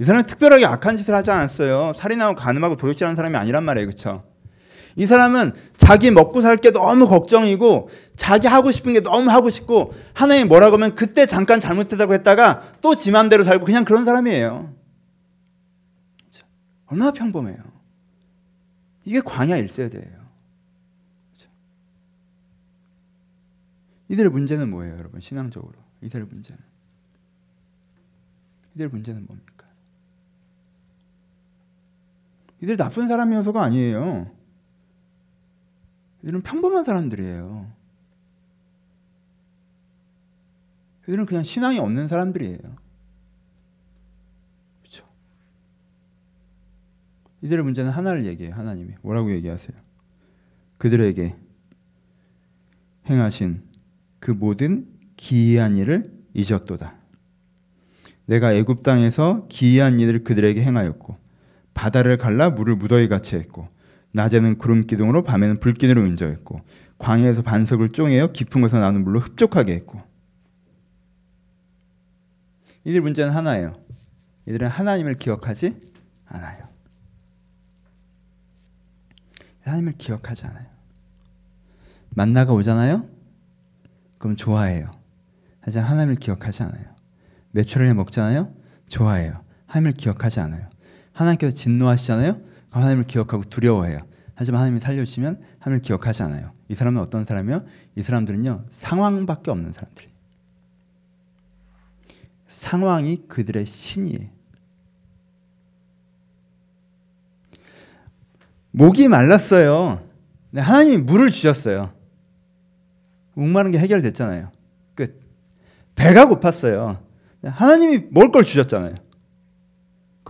이 0.01 0.03
사람은 0.03 0.25
특별하게 0.25 0.65
악한 0.65 0.97
짓을 0.97 1.13
하지 1.13 1.29
않았어요. 1.29 1.93
살인하고 1.95 2.33
간음하고 2.35 2.75
도둑질하는 2.75 3.15
사람이 3.15 3.37
아니란 3.37 3.63
말이에요. 3.63 3.85
그렇죠? 3.85 4.23
이 4.95 5.05
사람은 5.05 5.53
자기 5.77 6.09
먹고 6.09 6.41
살 6.41 6.57
게 6.57 6.71
너무 6.71 7.07
걱정이고 7.07 7.89
자기 8.15 8.47
하고 8.47 8.71
싶은 8.71 8.93
게 8.93 9.01
너무 9.01 9.29
하고 9.29 9.51
싶고 9.51 9.93
하나님 10.13 10.47
뭐라고 10.47 10.73
하면 10.73 10.95
그때 10.95 11.27
잠깐 11.27 11.59
잘못했다고 11.59 12.15
했다가 12.15 12.79
또 12.81 12.95
지 12.95 13.11
맘대로 13.11 13.43
살고 13.43 13.63
그냥 13.65 13.85
그런 13.85 14.03
사람이에요. 14.03 14.73
얼마나 16.87 17.11
평범해요. 17.11 17.57
이게 19.05 19.21
광야 19.21 19.55
1세대예요. 19.55 19.91
그렇죠? 21.29 21.49
이들의 24.09 24.31
문제는 24.31 24.67
뭐예요, 24.71 24.97
여러분? 24.97 25.21
신앙적으로. 25.21 25.73
이들의 26.01 26.25
문제는. 26.25 26.59
이들의 28.75 28.89
문제는 28.89 29.25
뭡니까? 29.27 29.60
이들 32.61 32.77
나쁜 32.77 33.07
사람이어서가 33.07 33.61
아니에요. 33.61 34.29
이들은 36.23 36.43
평범한 36.43 36.83
사람들이에요. 36.85 37.71
이들은 41.07 41.25
그냥 41.25 41.43
신앙이 41.43 41.79
없는 41.79 42.07
사람들이에요. 42.07 42.81
이들의 47.41 47.63
문제는 47.63 47.91
하나를 47.91 48.25
얘기해요. 48.25 48.53
하나님이 48.53 48.93
뭐라고 49.01 49.31
얘기하세요? 49.31 49.75
그들에게 50.77 51.35
행하신 53.09 53.63
그 54.19 54.31
모든 54.31 54.87
기이한 55.15 55.75
일을 55.75 56.13
잊었도다. 56.35 56.95
내가 58.25 58.53
애굽 58.53 58.83
땅에서 58.83 59.47
기이한 59.49 59.99
일을 59.99 60.23
그들에게 60.23 60.61
행하였고 60.61 61.20
바다를 61.73 62.17
갈라 62.17 62.49
물을 62.49 62.75
무더기 62.75 63.07
같이 63.07 63.35
했고 63.35 63.67
낮에는 64.13 64.57
구름 64.57 64.87
기둥으로 64.87 65.23
밤에는 65.23 65.59
불 65.59 65.73
기둥으로 65.73 66.05
인저했고 66.07 66.61
광야에서 66.97 67.41
반석을 67.41 67.89
쪼개어 67.89 68.31
깊은 68.31 68.61
곳에서 68.61 68.79
나는 68.79 69.03
물로 69.03 69.19
흡족하게 69.19 69.73
했고 69.73 70.01
이들 72.83 73.01
문제는 73.01 73.31
하나예요. 73.31 73.75
이들은 74.47 74.67
하나님을 74.67 75.15
기억하지 75.15 75.79
않아요. 76.25 76.67
하나님을 79.63 79.93
기억하지 79.97 80.45
않아요. 80.47 80.65
만나가 82.09 82.53
오잖아요. 82.53 83.07
그럼 84.17 84.35
좋아해요. 84.35 84.91
하지만 85.61 85.87
하나님을 85.87 86.15
기억하지 86.15 86.63
않아요. 86.63 86.85
매출을 87.51 87.93
먹잖아요. 87.93 88.53
좋아해요. 88.89 89.43
하나님을 89.67 89.93
기억하지 89.93 90.39
않아요. 90.41 90.67
하나님께서 91.13 91.55
진노하시잖아요. 91.55 92.41
하나님을 92.69 93.03
기억하고 93.05 93.43
두려워해요. 93.43 93.99
하지만 94.35 94.61
하나님이 94.61 94.79
살려주시면 94.79 95.41
하나님을 95.59 95.81
기억하지 95.81 96.23
않아요. 96.23 96.51
이 96.67 96.75
사람은 96.75 97.01
어떤 97.01 97.25
사람이요? 97.25 97.65
이 97.95 98.03
사람들은요 98.03 98.65
상황밖에 98.71 99.51
없는 99.51 99.71
사람들이. 99.71 100.09
상황이 102.47 103.17
그들의 103.27 103.65
신이에요. 103.65 104.29
목이 108.71 109.07
말랐어요. 109.07 110.01
하나님이 110.55 110.97
물을 110.97 111.29
주셨어요. 111.29 111.93
목마른 113.33 113.71
게 113.71 113.79
해결됐잖아요. 113.79 114.51
끝. 114.95 115.21
배가 115.95 116.25
고팠어요. 116.27 116.99
하나님이 117.43 118.07
먹을 118.11 118.31
걸 118.31 118.43
주셨잖아요. 118.43 118.95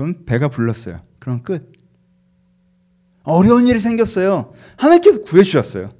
그럼 0.01 0.25
배가 0.25 0.47
불렀어요. 0.47 1.01
그럼 1.19 1.43
끝. 1.43 1.71
어려운 3.21 3.67
일이 3.67 3.77
생겼어요. 3.79 4.51
하나님께서 4.77 5.21
구해주셨어요. 5.21 5.91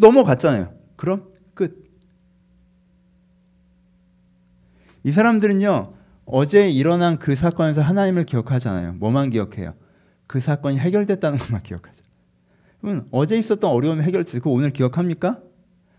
넘어갔잖아요. 0.00 0.72
그럼 0.96 1.28
끝. 1.52 1.84
이 5.04 5.12
사람들은요, 5.12 5.92
어제 6.24 6.70
일어난 6.70 7.18
그 7.18 7.36
사건에서 7.36 7.82
하나님을 7.82 8.24
기억하잖아요. 8.24 8.94
뭐만 8.94 9.28
기억해요? 9.28 9.74
그 10.26 10.40
사건이 10.40 10.78
해결됐다는 10.78 11.38
것만 11.38 11.62
기억하죠. 11.62 12.02
그러면 12.80 13.06
어제 13.10 13.36
있었던 13.36 13.70
어려움이 13.70 14.00
해결됐어요. 14.02 14.40
그 14.40 14.48
오늘 14.48 14.70
기억합니까? 14.70 15.40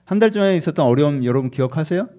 한 0.05 0.17
달 0.17 0.31
전에 0.31 0.57
있었던 0.57 0.83
어려움 0.83 1.23
여러분 1.23 1.51
기억하세요? 1.51 2.09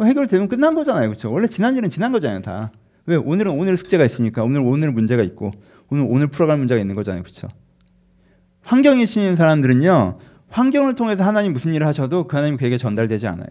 해결되면 0.00 0.46
끝난 0.46 0.76
거잖아요. 0.76 1.08
그렇죠? 1.08 1.32
원래 1.32 1.48
지난 1.48 1.76
일은 1.76 1.90
지난 1.90 2.12
거잖아요, 2.12 2.40
다. 2.42 2.70
왜? 3.08 3.16
오늘은 3.16 3.52
오늘 3.52 3.78
숙제가 3.78 4.04
있으니까 4.04 4.44
오늘 4.44 4.60
오늘 4.60 4.92
문제가 4.92 5.22
있고 5.22 5.50
오늘 5.88 6.06
오늘 6.06 6.26
풀어갈 6.26 6.58
문제가 6.58 6.78
있는 6.78 6.94
거잖아요. 6.94 7.22
그렇죠? 7.22 7.48
환경이 8.60 9.06
신인 9.06 9.34
사람들은요. 9.34 10.18
환경을 10.50 10.94
통해서 10.94 11.24
하나님 11.24 11.54
무슨 11.54 11.72
일을 11.72 11.86
하셔도 11.86 12.28
그 12.28 12.36
하나님 12.36 12.58
그에게 12.58 12.76
전달되지 12.76 13.26
않아요. 13.26 13.48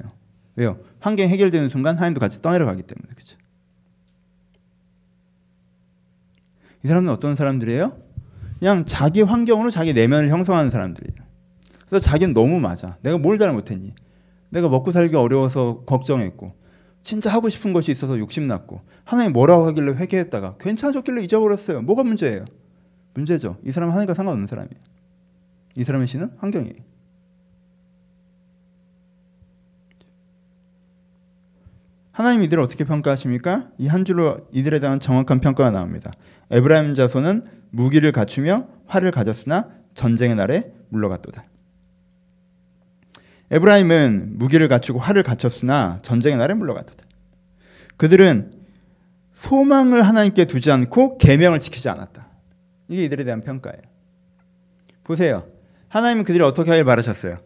왜요? 0.55 0.77
환경이 0.99 1.29
해결되는 1.29 1.69
순간 1.69 1.97
하나님도 1.97 2.19
같이 2.19 2.39
떠내려가기 2.43 2.83
때문에 2.83 3.07
그렇죠. 3.15 3.35
이 6.83 6.87
사람은 6.87 7.11
어떤 7.11 7.35
사람들이에요? 7.35 7.97
그냥 8.59 8.85
자기 8.85 9.23
환경으로 9.23 9.71
자기 9.71 9.93
내면을 9.93 10.29
형성하는 10.29 10.69
사람들이에요. 10.69 11.17
그래서 11.89 12.03
자기는 12.03 12.35
너무 12.35 12.59
맞아. 12.59 12.97
내가 13.01 13.17
뭘 13.17 13.39
잘못했니? 13.39 13.95
내가 14.49 14.69
먹고 14.69 14.91
살기 14.91 15.15
어려워서 15.15 15.81
걱정했고 15.87 16.53
진짜 17.07 17.31
하고 17.31 17.47
싶은 17.47 17.71
것이 17.71 17.89
있어서 17.89 18.19
욕심났고 18.19 18.81
하나님 19.05 19.31
뭐라고 19.31 19.65
하길래 19.67 19.93
회개했다가 19.93 20.57
괜찮아졌길래 20.59 21.23
잊어버렸어요. 21.23 21.81
뭐가 21.83 22.03
문제예요? 22.03 22.43
문제죠. 23.13 23.55
이 23.63 23.71
사람은 23.71 23.93
하나님과 23.93 24.13
상관없는 24.13 24.45
사람이에요. 24.47 24.81
이 25.77 25.83
사람의 25.85 26.09
신은 26.09 26.31
환경이에요. 26.37 26.75
하나님 32.11 32.43
이들을 32.43 32.61
어떻게 32.61 32.83
평가하십니까? 32.83 33.69
이 33.77 33.87
한 33.87 34.03
줄로 34.03 34.45
이들에 34.51 34.81
대한 34.81 34.99
정확한 34.99 35.39
평가가 35.39 35.71
나옵니다. 35.71 36.11
에브라임 36.51 36.93
자손은 36.93 37.43
무기를 37.69 38.11
갖추며 38.11 38.67
활을 38.87 39.11
가졌으나 39.11 39.69
전쟁의 39.93 40.35
날에 40.35 40.73
물러갔도다. 40.89 41.45
에브라임은 43.51 44.37
무기를 44.37 44.67
갖추고 44.67 44.99
활을 44.99 45.23
갖췄으나 45.23 45.99
전쟁의 46.01 46.37
날에 46.37 46.53
물러갔다. 46.53 46.93
그들은 47.95 48.51
소망을 49.33 50.01
하나님께 50.01 50.45
두지 50.45 50.71
않고 50.71 51.17
계명을 51.17 51.59
지키지 51.59 51.89
않았다. 51.89 52.27
이게 52.89 53.05
이들에 53.05 53.23
대한 53.23 53.41
평가예요. 53.41 53.81
보세요. 55.03 55.47
하나님은 55.89 56.23
그들이 56.23 56.43
어떻게 56.43 56.71
하길 56.71 56.83
바라셨어요. 56.85 57.37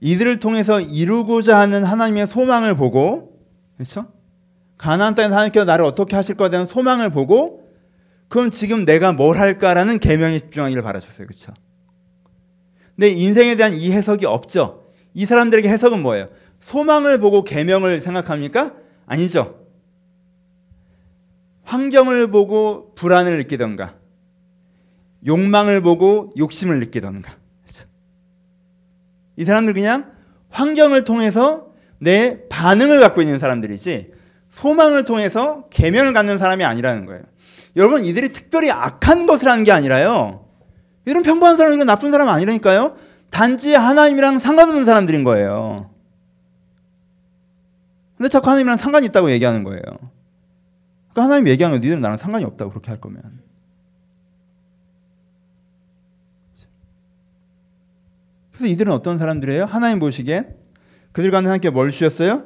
이들을 0.00 0.38
통해서 0.38 0.80
이루고자 0.80 1.58
하는 1.58 1.84
하나님의 1.84 2.26
소망을 2.26 2.76
보고 2.76 3.38
그렇죠? 3.76 4.06
가나안 4.78 5.14
땅에서 5.14 5.34
하나님께서 5.34 5.64
나를 5.64 5.84
어떻게 5.84 6.16
하실 6.16 6.36
거에 6.36 6.50
대한 6.50 6.66
소망을 6.66 7.10
보고 7.10 7.62
그럼 8.28 8.50
지금 8.50 8.84
내가 8.84 9.12
뭘 9.12 9.38
할까라는 9.38 9.98
계명에 9.98 10.38
집중하기를 10.38 10.82
바라셨어요. 10.82 11.26
그렇죠? 11.26 11.52
내 12.96 13.08
인생에 13.08 13.54
대한 13.56 13.74
이 13.74 13.92
해석이 13.92 14.26
없죠. 14.26 14.81
이 15.14 15.26
사람들에게 15.26 15.68
해석은 15.68 16.02
뭐예요? 16.02 16.28
소망을 16.60 17.18
보고 17.18 17.44
계명을 17.44 18.00
생각합니까? 18.00 18.74
아니죠. 19.06 19.60
환경을 21.64 22.30
보고 22.30 22.94
불안을 22.94 23.36
느끼던가, 23.38 23.94
욕망을 25.26 25.80
보고 25.80 26.32
욕심을 26.36 26.78
느끼던가. 26.80 27.32
그렇죠? 27.62 27.86
이 29.36 29.44
사람들 29.44 29.74
그냥 29.74 30.12
환경을 30.50 31.04
통해서 31.04 31.72
내 31.98 32.48
반응을 32.48 33.00
갖고 33.00 33.22
있는 33.22 33.38
사람들이지 33.38 34.12
소망을 34.50 35.04
통해서 35.04 35.66
계명을 35.70 36.12
갖는 36.12 36.38
사람이 36.38 36.64
아니라는 36.64 37.06
거예요. 37.06 37.22
여러분 37.76 38.04
이들이 38.04 38.32
특별히 38.32 38.70
악한 38.70 39.26
것을 39.26 39.48
하는 39.48 39.64
게 39.64 39.72
아니라요. 39.72 40.46
이런 41.04 41.22
평범한 41.22 41.56
사람이 41.56 41.82
나쁜 41.84 42.10
사람 42.10 42.28
아니라니까요. 42.28 42.96
단지 43.32 43.74
하나님이랑 43.74 44.38
상관없는 44.38 44.84
사람들인 44.84 45.24
거예요. 45.24 45.90
근데 48.16 48.28
자꾸 48.28 48.48
하나님이랑 48.50 48.76
상관이 48.76 49.06
있다고 49.06 49.32
얘기하는 49.32 49.64
거예요. 49.64 49.82
그러니까 49.82 51.22
하나님 51.24 51.48
얘기하는 51.48 51.78
거 51.78 51.82
니들은 51.82 52.00
나랑 52.02 52.18
상관이 52.18 52.44
없다고 52.44 52.70
그렇게 52.70 52.90
할 52.90 53.00
거면. 53.00 53.40
그래서 58.52 58.66
이들은 58.66 58.92
어떤 58.92 59.18
사람들이에요? 59.18 59.64
하나님 59.64 59.98
보시기에 59.98 60.54
그들과는 61.12 61.50
함께 61.50 61.70
뭘 61.70 61.90
주셨어요? 61.90 62.44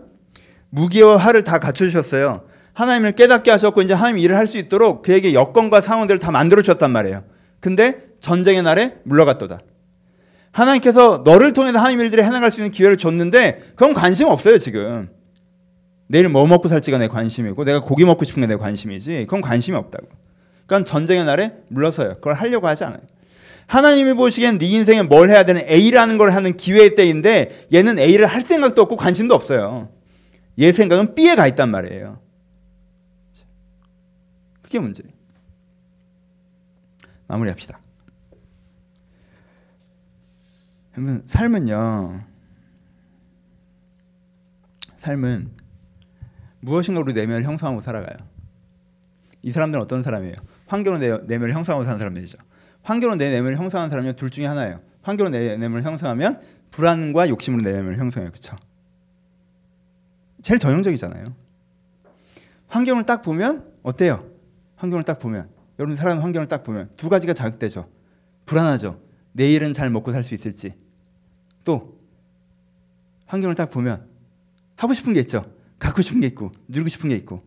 무기와 0.71 1.17
활을 1.17 1.43
다 1.45 1.59
갖춰주셨어요. 1.59 2.47
하나님을 2.75 3.13
깨닫게 3.13 3.51
하셨고 3.51 3.83
이제 3.83 3.93
하나님 3.93 4.19
일을 4.19 4.37
할 4.37 4.47
수 4.47 4.57
있도록 4.57 5.03
그에게 5.03 5.35
여건과 5.35 5.81
상황들을 5.81 6.21
다 6.21 6.31
만들어 6.31 6.63
주셨단 6.63 6.93
말이에요. 6.93 7.25
근데 7.59 8.07
전쟁의 8.21 8.63
날에 8.63 9.01
물러갔도다. 9.05 9.61
하나님께서 10.57 11.23
너를 11.25 11.53
통해서 11.53 11.79
하나님 11.79 12.01
일들을 12.01 12.25
해나갈 12.25 12.51
수 12.51 12.61
있는 12.61 12.71
기회를 12.71 12.97
줬는데 12.97 13.73
그건 13.77 13.93
관심 13.93 14.29
없어요 14.29 14.57
지금. 14.57 15.11
내일 16.07 16.29
뭐 16.29 16.47
먹고 16.47 16.69
살지가 16.69 16.99
내 16.99 17.09
관심이고 17.09 17.65
내가 17.65 17.81
고기 17.81 18.05
먹고 18.05 18.25
싶은 18.25 18.41
게 18.41 18.47
내 18.47 18.57
관심이지 18.57 19.25
그건 19.25 19.43
관심이 19.43 19.77
없다고. 19.77 20.09
그러니까 20.67 20.91
전쟁의 20.91 21.27
날에 21.27 21.53
물러서요. 21.69 22.15
그걸 22.15 22.35
하려고 22.35 22.69
하지 22.69 22.85
않아요. 22.85 23.01
하나님이 23.67 24.15
보시기엔 24.15 24.59
네 24.59 24.67
인생에 24.67 25.03
뭘 25.03 25.29
해야 25.29 25.45
되는 25.45 25.61
A라는 25.69 26.17
걸 26.17 26.31
하는 26.31 26.57
기회의 26.57 26.95
때인데 26.95 27.67
얘는 27.75 27.99
A를 27.99 28.27
할 28.27 28.41
생각도 28.41 28.81
없고 28.83 28.97
관심도 28.97 29.35
없어요. 29.35 29.91
얘 30.59 30.73
생각은 30.73 31.15
B에 31.15 31.35
가 31.35 31.47
있단 31.49 31.71
말이에요. 31.71 32.19
그게 34.63 34.79
문제예요. 34.79 35.11
마무리합시다. 37.27 37.79
그러면 40.97 41.23
삶은요. 41.27 42.25
삶은 44.97 45.51
무엇인가 46.61 47.03
우리 47.03 47.13
내면을 47.13 47.45
형성하고 47.45 47.83
살아가요. 47.83 48.17
이 49.43 49.53
사람들은 49.53 49.85
어떤 49.85 50.03
사람이에요? 50.03 50.37
환경으로 50.67 50.99
내, 50.99 51.09
내면을 51.27 51.55
형성하고 51.55 51.85
사는 51.85 51.99
사람들이죠. 51.99 52.39
환경으로 52.83 53.17
내 53.19 53.31
내면을 53.31 53.59
형성하는 53.59 53.91
사람이 53.91 54.17
둘 54.17 54.31
중에 54.31 54.47
하나예요. 54.47 54.81
환경으로 55.03 55.37
내 55.37 55.59
내면을 55.59 55.83
형성하면 55.83 56.41
불안과 56.71 57.29
욕심으로 57.29 57.63
내 57.63 57.73
내면을 57.75 57.99
형성해요. 57.99 58.31
그렇죠? 58.31 58.57
제일 60.41 60.59
전형적이잖아요. 60.59 61.35
환경을 62.69 63.05
딱 63.05 63.21
보면 63.21 63.71
어때요? 63.83 64.27
환경을 64.77 65.05
딱 65.05 65.19
보면 65.19 65.51
여러분 65.79 65.95
살아가는 65.95 66.23
환경을 66.23 66.49
딱 66.49 66.65
보면 66.65 66.89
두 66.97 67.11
가지가 67.11 67.35
자극되죠. 67.35 67.87
불안하죠. 68.47 68.99
내일은 69.33 69.75
잘 69.75 69.91
먹고 69.91 70.13
살 70.13 70.25
수 70.25 70.33
있을지 70.33 70.86
또 71.67 71.99
환경을 73.27 73.57
딱 73.57 73.71
보면 73.71 74.07
하고 74.77 74.95
싶은 74.95 75.13
게 75.13 75.21
있죠. 75.21 75.45
갖고 75.79 76.01
싶은 76.01 76.21
게 76.21 76.29
있고 76.29 76.53
누리고 76.69 76.89
싶은 76.89 77.11
게 77.11 77.17
있고. 77.17 77.43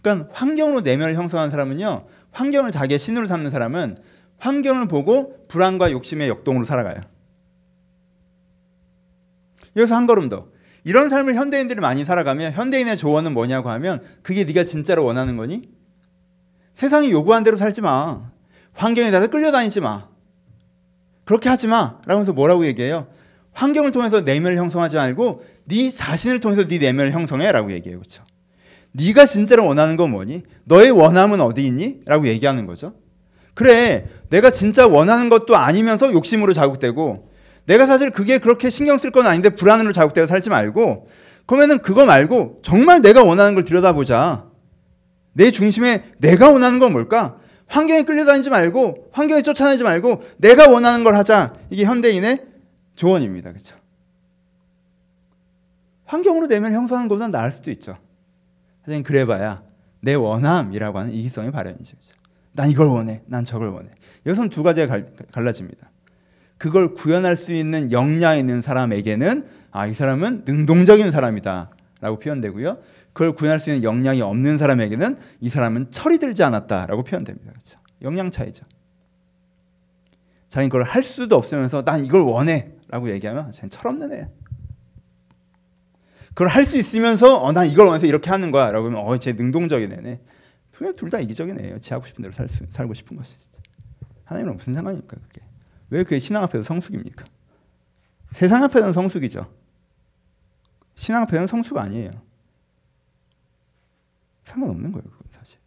그러니까 0.00 0.28
환경으로 0.32 0.82
내면을 0.82 1.16
형성한 1.16 1.50
사람은요. 1.50 2.06
환경을 2.30 2.70
자기의 2.70 3.00
신으로 3.00 3.26
삼는 3.26 3.50
사람은 3.50 3.96
환경을 4.38 4.86
보고 4.86 5.46
불안과 5.48 5.90
욕심의 5.90 6.28
역동으로 6.28 6.64
살아가요. 6.64 7.00
여기서 9.74 9.96
한 9.96 10.06
걸음 10.06 10.28
더. 10.28 10.48
이런 10.84 11.08
삶을 11.08 11.34
현대인들이 11.34 11.80
많이 11.80 12.04
살아가면 12.04 12.52
현대인의 12.52 12.98
조언은 12.98 13.32
뭐냐고 13.32 13.70
하면 13.70 14.02
그게 14.22 14.44
네가 14.44 14.64
진짜로 14.64 15.04
원하는 15.04 15.36
거니? 15.36 15.70
세상이 16.74 17.10
요구한 17.10 17.42
대로 17.42 17.56
살지 17.56 17.80
마. 17.80 18.30
환경에 18.74 19.10
따라 19.10 19.28
끌려다니지 19.28 19.80
마. 19.80 20.08
그렇게 21.24 21.48
하지 21.48 21.68
마. 21.68 22.00
라면서 22.04 22.32
뭐라고 22.32 22.66
얘기해요? 22.66 23.06
환경을 23.52 23.92
통해서 23.92 24.22
내면을 24.22 24.56
형성하지 24.56 24.96
말고 24.96 25.42
네 25.64 25.90
자신을 25.90 26.40
통해서 26.40 26.66
네 26.66 26.78
내면을 26.78 27.12
형성해라고 27.12 27.72
얘기해요. 27.72 27.98
그렇죠? 27.98 28.24
네가 28.92 29.26
진짜로 29.26 29.66
원하는 29.66 29.96
건 29.96 30.10
뭐니? 30.10 30.42
너의 30.64 30.90
원함은 30.90 31.40
어디 31.40 31.64
있니? 31.66 32.00
라고 32.04 32.26
얘기하는 32.26 32.66
거죠. 32.66 32.94
그래. 33.54 34.06
내가 34.30 34.50
진짜 34.50 34.86
원하는 34.86 35.28
것도 35.28 35.56
아니면서 35.56 36.12
욕심으로 36.12 36.52
자극되고 36.52 37.30
내가 37.66 37.86
사실 37.86 38.10
그게 38.10 38.38
그렇게 38.38 38.70
신경 38.70 38.98
쓸 38.98 39.10
건 39.10 39.26
아닌데 39.26 39.50
불안으로 39.50 39.92
자극되어 39.92 40.26
살지 40.26 40.50
말고 40.50 41.08
그러면은 41.46 41.78
그거 41.78 42.04
말고 42.06 42.60
정말 42.62 43.02
내가 43.02 43.22
원하는 43.22 43.54
걸 43.54 43.64
들여다보자. 43.64 44.46
내 45.34 45.50
중심에 45.50 46.04
내가 46.18 46.50
원하는 46.50 46.78
건 46.78 46.92
뭘까? 46.92 47.36
환경에 47.66 48.02
끌려다니지 48.02 48.50
말고 48.50 49.08
환경에 49.12 49.42
쫓아내지 49.42 49.82
말고 49.82 50.22
내가 50.36 50.68
원하는 50.68 51.04
걸 51.04 51.14
하자. 51.14 51.54
이게 51.70 51.84
현대인의 51.84 52.51
조언입니다. 52.94 53.50
그렇죠? 53.50 53.76
환경으로 56.04 56.46
내면 56.46 56.72
형성하는 56.72 57.08
것보다 57.08 57.28
나을 57.28 57.52
수도 57.52 57.70
있죠. 57.70 57.96
하지만 58.82 59.02
그래봐야 59.02 59.62
내 60.00 60.14
원함이라고 60.14 60.98
하는 60.98 61.12
이기성의 61.12 61.52
발현이죠. 61.52 61.96
그렇죠? 61.96 62.16
난 62.52 62.70
이걸 62.70 62.88
원해. 62.88 63.22
난 63.26 63.44
저걸 63.44 63.68
원해. 63.68 63.88
여기서는 64.26 64.50
두 64.50 64.62
가지가 64.62 64.86
갈, 64.86 65.06
갈라집니다. 65.32 65.90
그걸 66.58 66.94
구현할 66.94 67.36
수 67.36 67.52
있는 67.52 67.90
역량 67.92 68.38
있는 68.38 68.60
사람에게는 68.60 69.48
아, 69.70 69.86
이 69.86 69.94
사람은 69.94 70.44
능동적인 70.44 71.10
사람이다. 71.10 71.70
라고 72.00 72.18
표현되고요. 72.18 72.78
그걸 73.12 73.32
구현할 73.32 73.60
수 73.60 73.70
있는 73.70 73.84
역량이 73.84 74.20
없는 74.22 74.58
사람에게는 74.58 75.18
이 75.40 75.48
사람은 75.48 75.90
철이 75.90 76.18
들지 76.18 76.42
않았다 76.42 76.86
라고 76.86 77.04
표현됩니다. 77.04 77.52
그렇죠? 77.52 77.78
역량 78.02 78.30
차이죠. 78.30 78.64
자기 80.48 80.68
그걸 80.68 80.82
할 80.82 81.02
수도 81.02 81.36
없으면서 81.36 81.82
난 81.82 82.04
이걸 82.04 82.22
원해 82.22 82.72
라고 82.92 83.10
얘기하면 83.10 83.50
쟤는 83.52 83.70
철없는 83.70 84.12
애. 84.12 84.28
그걸 86.28 86.48
할 86.48 86.66
수 86.66 86.76
있으면서 86.76 87.38
어, 87.38 87.50
난 87.52 87.66
이걸 87.66 87.86
원해서 87.86 88.06
이렇게 88.06 88.28
하는 88.30 88.50
거야 88.50 88.70
라고 88.70 88.86
하면 88.86 89.00
어, 89.00 89.18
쟤 89.18 89.32
능동적인 89.32 89.92
애네. 89.92 90.20
둘다 90.96 91.20
이기적인 91.20 91.58
애예요. 91.58 91.78
지 91.78 91.94
하고 91.94 92.04
싶은 92.06 92.22
대로 92.22 92.32
살 92.32 92.48
수, 92.48 92.66
살고 92.68 92.92
싶은 92.92 93.16
것이. 93.16 93.34
하나님은 94.24 94.56
무슨 94.56 94.74
상관입니까 94.74 95.16
그게? 95.16 95.40
왜 95.88 96.02
그게 96.02 96.18
신앙 96.18 96.42
앞에서 96.42 96.64
성숙입니까? 96.64 97.24
세상 98.34 98.62
앞에서는 98.64 98.92
성숙이죠. 98.92 99.50
신앙 100.94 101.22
앞에는 101.22 101.46
성숙 101.46 101.78
아니에요. 101.78 102.10
상관없는 104.44 104.92
거예요. 104.92 105.04
그건 105.04 105.22
사실. 105.30 105.58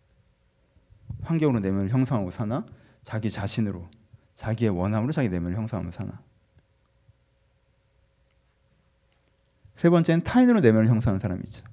환경으로 1.23 1.59
내면을 1.59 1.89
형성하고 1.89 2.29
사나 2.29 2.65
자기 3.03 3.31
자신으로 3.31 3.88
자기의 4.35 4.71
원함으로 4.71 5.11
자기 5.11 5.29
내면을 5.29 5.57
형성하며 5.57 5.91
사나. 5.91 6.21
세 9.75 9.89
번째는 9.89 10.23
타인으로 10.23 10.61
내면을 10.61 10.88
형성하는 10.88 11.19
사람이죠. 11.19 11.63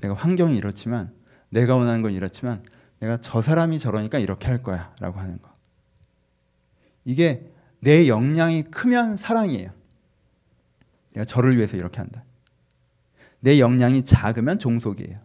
내가 0.00 0.14
환경이 0.14 0.56
이렇지만 0.56 1.14
내가 1.48 1.76
원하는 1.76 2.02
건 2.02 2.12
이렇지만 2.12 2.62
내가 3.00 3.18
저 3.20 3.40
사람이 3.42 3.78
저러니까 3.78 4.18
이렇게 4.18 4.48
할 4.48 4.62
거야라고 4.62 5.18
하는 5.18 5.40
거. 5.40 5.54
이게 7.04 7.50
내 7.80 8.08
역량이 8.08 8.64
크면 8.64 9.16
사랑이에요. 9.16 9.70
내가 11.12 11.24
저를 11.24 11.56
위해서 11.56 11.76
이렇게 11.76 11.98
한다. 11.98 12.24
내 13.40 13.60
역량이 13.60 14.04
작으면 14.04 14.58
종속이에요. 14.58 15.20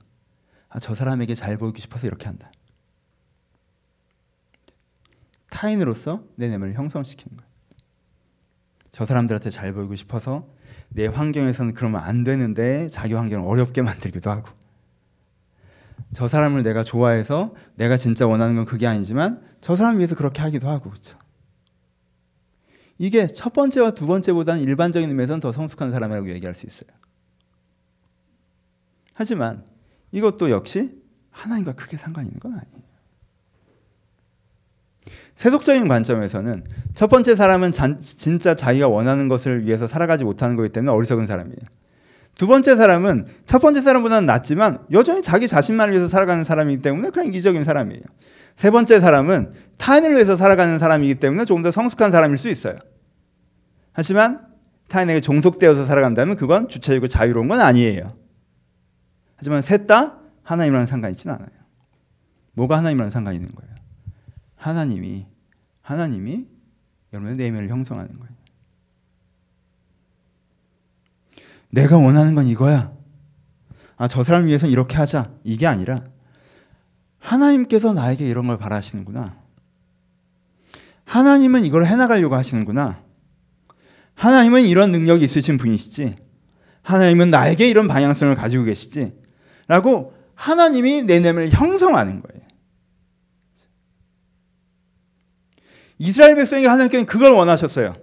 아, 0.69 0.79
저 0.79 0.93
사람에게 0.93 1.35
잘 1.35 1.57
보이고 1.57 1.77
싶어서 1.79 2.05
이렇게 2.05 2.25
한다. 2.25 2.51
타인으로서 5.49 6.23
내 6.35 6.47
내면을 6.47 6.73
형성시키는 6.73 7.38
거예요. 7.38 7.48
저 8.91 9.06
사람들한테 9.06 9.49
잘 9.49 9.73
보이고 9.73 9.95
싶어서 9.95 10.47
내 10.89 11.06
환경에서는 11.06 11.73
그러면 11.73 12.02
안 12.02 12.23
되는데 12.23 12.88
자기 12.89 13.13
환경을 13.13 13.47
어렵게 13.47 13.82
만들기도 13.84 14.30
하고 14.30 14.49
저 16.13 16.28
사람을 16.28 16.63
내가 16.63 16.84
좋아해서 16.84 17.54
내가 17.75 17.97
진짜 17.97 18.25
원하는 18.25 18.56
건 18.56 18.65
그게 18.65 18.88
아니지만 18.88 19.41
저 19.62 19.75
사람 19.75 19.97
위해서 19.97 20.15
그렇게 20.15 20.41
하기도 20.41 20.67
하고 20.67 20.89
그렇죠. 20.89 21.17
이게 22.97 23.28
첫 23.28 23.54
번째와 23.54 23.91
두 23.91 24.08
번째보다는 24.08 24.62
일반적인 24.62 25.10
의미에서는 25.10 25.39
더 25.39 25.52
성숙한 25.52 25.91
사람이라고 25.91 26.30
얘기할 26.32 26.54
수 26.54 26.65
있어요. 26.65 26.89
하지만 29.13 29.65
이것도 30.12 30.49
역시 30.49 31.02
하나님과 31.30 31.73
크게 31.73 31.97
상관 31.97 32.25
있는 32.25 32.39
건 32.39 32.54
아니에요. 32.54 32.88
세속적인 35.39 35.88
관점에서는 35.88 36.65
첫 36.95 37.08
번째 37.08 37.38
사람은 37.38 37.71
잔, 37.71 38.02
진짜 38.02 38.56
자기가 38.56 38.89
원하는 38.89 39.30
것을 39.30 39.65
위해서 39.65 39.88
살아가지 39.88 40.25
못하는 40.25 40.58
거기 40.58 40.67
때문에 40.67 40.91
어리석은 40.91 41.28
사람이에요. 41.28 41.60
두 42.36 42.45
번째 42.45 42.75
사람은 42.75 43.23
첫 43.45 43.60
번째 43.60 43.82
사람보다는 43.82 44.25
낫지만 44.25 44.80
여전히 44.91 45.21
자기 45.21 45.47
자신만을 45.47 45.93
위해서 45.93 46.10
살아가는 46.10 46.43
사람이기 46.43 46.82
때문에 46.82 47.12
그냥 47.12 47.30
이기적인 47.30 47.63
사람이에요. 47.63 48.04
세 48.58 48.69
번째 48.69 48.99
사람은 48.99 49.54
타인을 49.78 50.12
위해서 50.12 50.36
살아가는 50.36 50.78
사람이기 50.78 51.15
때문에 51.15 51.45
조금 51.45 51.63
더 51.63 51.71
성숙한 51.71 52.12
사람일 52.12 52.38
수 52.38 52.49
있어요. 52.49 52.75
하지만 53.93 54.45
타인에게 54.89 55.21
종속되어서 55.21 55.86
살아간다면 55.86 56.36
그건 56.36 56.67
주체적이고 56.67 57.08
자유로운 57.08 57.47
건 57.47 57.62
아니에요. 57.62 58.12
하지만 59.38 59.62
셋 59.62 59.88
다 59.88 60.17
하나님이랑 60.43 60.86
상관이 60.86 61.13
있지는 61.13 61.34
않아요. 61.36 61.49
뭐가 62.56 62.78
하나님이랑 62.78 63.10
상관이 63.10 63.38
있는 63.38 63.49
거예요? 63.56 63.78
하나님이 64.60 65.26
하나님이 65.82 66.45
여러분의 67.13 67.38
내면을 67.38 67.69
형성하는 67.69 68.19
거예요. 68.19 68.34
내가 71.69 71.98
원하는 71.98 72.36
건 72.36 72.45
이거야. 72.45 72.93
아, 73.95 74.08
저 74.08 74.24
사람 74.24 74.45
위해서 74.45 74.67
이렇게 74.67 74.98
하자. 74.98 75.32
이게 75.43 75.65
아니라 75.65 76.04
하나님께서 77.19 77.93
나에게 77.93 78.30
이런 78.30 78.48
걸 78.48 78.58
바라시는구나. 78.58 79.38
하나님은 81.06 81.65
이걸 81.65 81.86
해나가려고 81.86 82.36
하시는구나. 82.36 83.02
하나님은 84.13 84.63
이런 84.63 84.91
능력이 84.91 85.24
있으신 85.26 85.58
분이시지. 85.58 86.17
하나님은 86.82 87.32
나에게 87.32 87.69
이런 87.69 87.88
방향성을 87.88 88.36
가지고 88.36 88.65
계시지. 88.65 89.17
라고 89.67 90.13
하나님이 90.36 91.04
내 91.04 91.19
내면을 91.19 91.50
형성하는 91.50 92.22
거예요. 92.22 92.38
이스라엘 95.99 96.35
백성이 96.35 96.65
하나님께는 96.65 97.05
그걸 97.05 97.33
원하셨어요. 97.33 97.95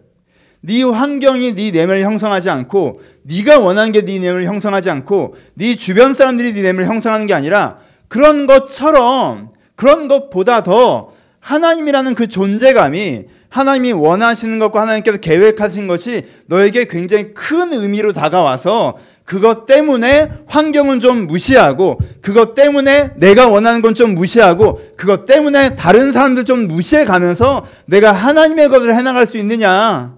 네 0.61 0.83
환경이 0.83 1.55
네 1.55 1.71
내면을 1.71 2.03
형성하지 2.03 2.51
않고 2.51 3.01
네가 3.23 3.59
원하는 3.59 3.93
게 3.93 4.03
네 4.03 4.19
내면을 4.19 4.45
형성하지 4.45 4.91
않고 4.91 5.37
네 5.55 5.75
주변 5.77 6.15
사람들이 6.15 6.53
네 6.53 6.63
내면을 6.63 6.89
형성하는 6.89 7.27
게 7.27 7.35
아니라 7.35 7.79
그런 8.09 8.47
것처럼 8.47 9.51
그런 9.75 10.09
것보다 10.09 10.63
더 10.63 11.13
하나님이라는 11.41 12.15
그 12.15 12.27
존재감이 12.27 13.25
하나님이 13.49 13.93
원하시는 13.93 14.59
것과 14.59 14.83
하나님께서 14.83 15.19
계획하신 15.19 15.87
것이 15.87 16.27
너에게 16.47 16.87
굉장히 16.87 17.33
큰 17.33 17.73
의미로 17.73 18.13
다가와서 18.13 18.99
그것 19.27 19.67
때문에 19.67 20.45
환경은 20.47 21.01
좀 21.01 21.27
무시하고 21.27 21.99
그것 22.23 22.55
때문에 22.55 23.15
내가 23.17 23.49
원하는 23.49 23.83
건 23.83 23.93
좀 23.93 24.15
무시하고 24.15 24.95
그것 24.97 25.27
때문에 25.27 25.75
다른 25.75 26.13
사람들 26.13 26.45
좀 26.45 26.69
무시해 26.69 27.05
가면서 27.05 27.67
내가 27.87 28.13
하나님의 28.13 28.69
것을 28.69 28.95
해나갈 28.95 29.27
수 29.27 29.37
있느냐 29.39 30.17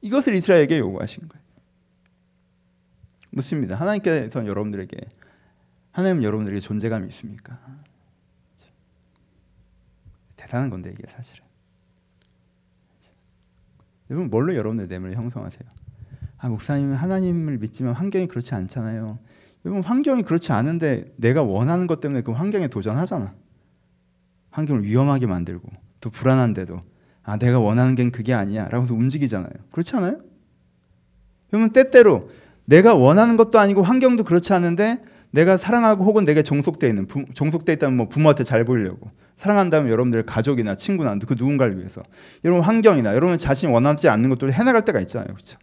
이것을 0.00 0.34
이스라엘에게 0.36 0.78
요구하신 0.78 1.28
거예요. 1.28 1.44
묻습니다. 3.30 3.76
하나님께서 3.76 4.46
여러분들에게 4.46 4.96
하나님 5.90 6.22
여러분들에게 6.22 6.60
존재감이 6.60 7.08
있습니까? 7.08 7.58
대단한 10.36 10.70
건데 10.70 10.92
이게 10.92 11.02
사실은. 11.08 11.44
여러분 14.10 14.30
뭘로 14.30 14.54
여러분의 14.54 14.86
내면을 14.86 15.16
형성하세요? 15.16 15.75
아 16.38 16.48
목사님은 16.48 16.94
하나님을 16.94 17.58
믿지만 17.58 17.94
환경이 17.94 18.26
그렇지 18.26 18.54
않잖아요. 18.54 19.18
여러분 19.64 19.82
환경이 19.82 20.22
그렇지 20.22 20.52
않은데 20.52 21.12
내가 21.16 21.42
원하는 21.42 21.86
것 21.86 22.00
때문에 22.00 22.22
그 22.22 22.32
환경에 22.32 22.68
도전하잖아. 22.68 23.34
환경을 24.50 24.84
위험하게 24.84 25.26
만들고 25.26 25.68
또 26.00 26.10
불안한데도 26.10 26.82
아 27.22 27.36
내가 27.36 27.58
원하는 27.58 27.94
게 27.94 28.08
그게 28.10 28.32
아니야라고 28.32 28.84
해서 28.84 28.94
움직이잖아요. 28.94 29.50
그렇지 29.72 29.96
않아요? 29.96 30.20
그러면 31.48 31.70
때때로 31.70 32.30
내가 32.64 32.94
원하는 32.94 33.36
것도 33.36 33.58
아니고 33.58 33.82
환경도 33.82 34.24
그렇지 34.24 34.52
않은데 34.52 35.02
내가 35.30 35.56
사랑하고 35.56 36.04
혹은 36.04 36.24
내게 36.24 36.42
종속돼 36.42 36.88
있는 36.88 37.06
부, 37.06 37.24
종속돼 37.34 37.74
있다면 37.74 37.96
뭐 37.96 38.08
부모한테 38.08 38.44
잘 38.44 38.64
보이려고 38.64 39.10
사랑한다면 39.36 39.90
여러분들 39.90 40.22
가족이나 40.24 40.76
친구나 40.76 41.16
그 41.18 41.34
누군가를 41.34 41.78
위해서 41.78 42.02
여러분 42.44 42.64
환경이나 42.64 43.14
여러분 43.14 43.36
자신이 43.38 43.72
원하지 43.72 44.08
않는 44.08 44.30
것들을 44.30 44.52
해나갈 44.52 44.84
때가 44.84 45.00
있잖아요, 45.00 45.28
그렇죠? 45.34 45.58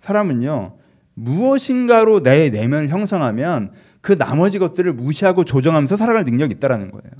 사람은요 0.00 0.78
무엇인가로 1.14 2.22
내 2.22 2.50
내면을 2.50 2.88
형성하면 2.88 3.72
그 4.00 4.16
나머지 4.16 4.58
것들을 4.58 4.92
무시하고 4.92 5.44
조정하면서 5.44 5.96
살아갈 5.96 6.24
능력이 6.24 6.54
있다라는 6.54 6.90
거예요. 6.90 7.10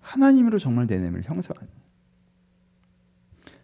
하나님으로 0.00 0.58
정말 0.58 0.86
내 0.86 0.96
내면을 0.96 1.22
형성하는. 1.22 1.68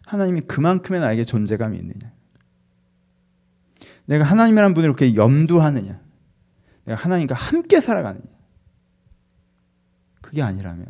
하나님이 0.05 0.41
그만큼의 0.41 1.01
나에게 1.01 1.25
존재감이 1.25 1.77
있느냐. 1.77 2.13
내가 4.05 4.23
하나님이라는 4.23 4.75
분을 4.75 4.87
이렇게 4.87 5.15
염두하느냐. 5.15 5.99
내가 6.85 7.01
하나님과 7.01 7.33
함께 7.33 7.81
살아가느냐. 7.81 8.23
그게 10.21 10.43
아니라면 10.43 10.85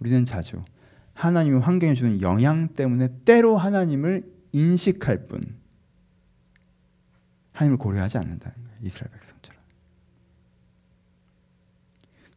우리는 0.00 0.24
자주 0.24 0.62
하나님의 1.18 1.60
환경에 1.60 1.94
주는 1.94 2.22
영향 2.22 2.68
때문에 2.68 3.08
때로 3.24 3.56
하나님을 3.56 4.22
인식할 4.52 5.26
뿐 5.26 5.42
하나님을 7.52 7.76
고려하지 7.76 8.18
않는다는 8.18 8.56
거예요. 8.56 8.78
이스라엘 8.82 9.10
백성처럼. 9.10 9.60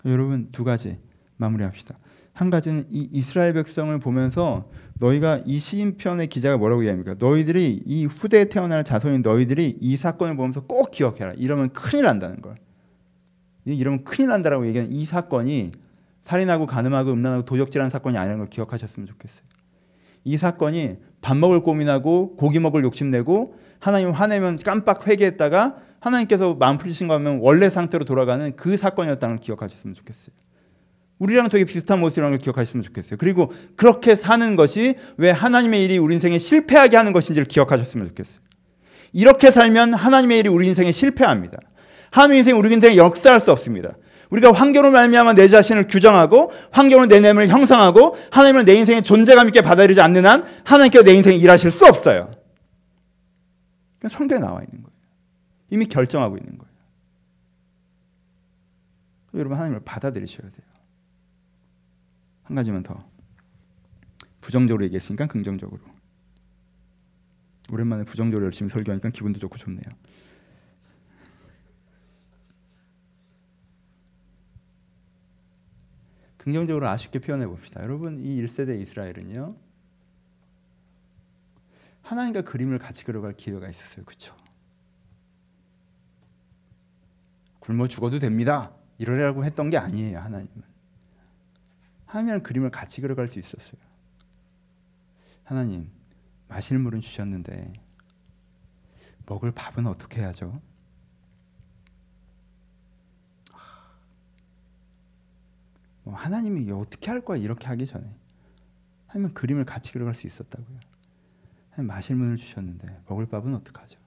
여러분 0.05 0.49
두 0.51 0.63
가지 0.63 0.97
마무리합시다. 1.37 1.95
한 2.33 2.49
가지는 2.49 2.85
이 2.89 3.07
이스라엘 3.11 3.53
백성을 3.53 3.95
보면서 3.99 4.67
너희가 4.95 5.43
이 5.45 5.59
시인편의 5.59 6.27
기자가 6.27 6.57
뭐라고 6.57 6.81
이야기합니까? 6.81 7.23
너희들이 7.23 7.83
이 7.85 8.05
후대에 8.05 8.45
태어날 8.45 8.83
자손인 8.83 9.21
너희들이 9.21 9.77
이 9.79 9.95
사건을 9.95 10.35
보면서 10.35 10.61
꼭 10.61 10.89
기억해라. 10.89 11.33
이러면 11.33 11.69
큰일 11.69 12.05
난다는 12.05 12.41
걸. 12.41 12.55
이러면 13.65 14.05
큰일 14.05 14.29
난다라고 14.29 14.65
얘기하는 14.65 14.91
이 14.91 15.05
사건이 15.05 15.71
살인하고 16.23 16.65
가늠하고 16.65 17.11
음란하고 17.11 17.45
도적질하는 17.45 17.89
사건이 17.89 18.17
아니라는 18.17 18.39
걸 18.39 18.49
기억하셨으면 18.49 19.07
좋겠어요. 19.07 19.43
이 20.23 20.37
사건이 20.37 20.97
밥 21.21 21.37
먹을 21.37 21.61
고민하고 21.61 22.35
고기 22.35 22.59
먹을 22.59 22.83
욕심내고 22.83 23.55
하나님 23.79 24.11
화내면 24.11 24.57
깜빡 24.57 25.07
회개했다가 25.07 25.77
하나님께서 25.99 26.55
마음 26.55 26.77
풀리신 26.77 27.07
거 27.07 27.15
하면 27.15 27.39
원래 27.41 27.69
상태로 27.69 28.05
돌아가는 28.05 28.55
그 28.55 28.77
사건이었다는 28.77 29.35
걸 29.35 29.41
기억하셨으면 29.41 29.95
좋겠어요. 29.95 30.35
우리랑 31.19 31.49
되게 31.49 31.65
비슷한 31.65 31.99
모습이라는 31.99 32.35
걸 32.35 32.41
기억하셨으면 32.41 32.83
좋겠어요. 32.83 33.17
그리고 33.19 33.53
그렇게 33.75 34.15
사는 34.15 34.55
것이 34.55 34.95
왜 35.17 35.29
하나님의 35.29 35.85
일이 35.85 35.97
우리 35.99 36.15
인생에 36.15 36.39
실패하게 36.39 36.97
하는 36.97 37.13
것인지를 37.13 37.47
기억하셨으면 37.47 38.07
좋겠어요. 38.07 38.41
이렇게 39.13 39.51
살면 39.51 39.93
하나님의 39.93 40.39
일이 40.39 40.49
우리 40.49 40.67
인생에 40.67 40.91
실패합니다. 40.91 41.59
하나님의 42.09 42.39
인생 42.39 42.57
우리 42.57 42.73
인생에 42.73 42.97
역사할 42.97 43.39
수 43.39 43.51
없습니다. 43.51 43.93
우리가 44.31 44.53
환경으로 44.53 44.91
말미암아 44.91 45.33
내 45.33 45.47
자신을 45.47 45.87
규정하고 45.87 46.51
환경으로 46.71 47.07
내 47.07 47.19
내면을 47.19 47.49
형성하고 47.49 48.15
하나님을 48.31 48.65
내 48.65 48.73
인생에 48.75 49.01
존재감 49.01 49.47
있게 49.47 49.61
받아들이지 49.61 50.01
않는 50.01 50.25
한 50.25 50.45
하나님께서 50.63 51.03
내 51.03 51.13
인생에 51.13 51.35
일하실 51.35 51.69
수 51.69 51.85
없어요. 51.85 52.31
성경에 54.09 54.39
나와 54.39 54.61
있는 54.61 54.83
거예요. 54.83 54.97
이미 55.69 55.85
결정하고 55.85 56.37
있는 56.37 56.57
거예요. 56.57 56.71
여러분 59.35 59.57
하나님을 59.57 59.81
받아들이셔야 59.85 60.49
돼요. 60.49 60.67
한 62.43 62.55
가지만 62.55 62.83
더. 62.83 63.03
부정적으로 64.39 64.83
얘기했으니까 64.85 65.27
긍정적으로. 65.27 65.81
오랜만에 67.71 68.03
부정적으로 68.03 68.45
열심히 68.45 68.69
설교하니까 68.69 69.09
기분도 69.09 69.39
좋고 69.39 69.57
좋네요. 69.57 69.83
긍정적으로 76.41 76.87
아쉽게 76.87 77.19
표현해 77.19 77.45
봅시다. 77.45 77.83
여러분 77.83 78.19
이 78.19 78.41
1세대 78.41 78.81
이스라엘은요. 78.81 79.55
하나님과 82.01 82.41
그림을 82.41 82.79
같이 82.79 83.03
그려갈 83.05 83.33
기회가 83.33 83.69
있었어요. 83.69 84.03
그렇죠? 84.05 84.35
굶어 87.59 87.87
죽어도 87.87 88.17
됩니다. 88.17 88.73
이러라고 88.97 89.45
했던 89.45 89.69
게 89.69 89.77
아니에요. 89.77 90.17
하나님은. 90.17 90.63
하나님이랑 92.07 92.41
그림을 92.41 92.71
같이 92.71 93.01
그려갈 93.01 93.27
수 93.27 93.37
있었어요. 93.37 93.79
하나님 95.43 95.91
마실 96.47 96.79
물은 96.79 97.01
주셨는데 97.01 97.71
먹을 99.27 99.51
밥은 99.51 99.85
어떻게 99.85 100.21
해야죠? 100.21 100.59
하나님이 106.05 106.71
어떻게 106.71 107.11
할 107.11 107.21
거야 107.21 107.37
이렇게 107.37 107.67
하기 107.67 107.85
전에 107.85 108.05
하나님은 109.07 109.33
그림을 109.33 109.65
같이 109.65 109.91
그려갈 109.91 110.15
수 110.15 110.27
있었다고요. 110.27 110.79
하나님 111.71 111.87
마실 111.87 112.15
문을 112.15 112.37
주셨는데 112.37 113.01
먹을 113.07 113.25
밥은 113.27 113.53
어떡하죠? 113.55 113.99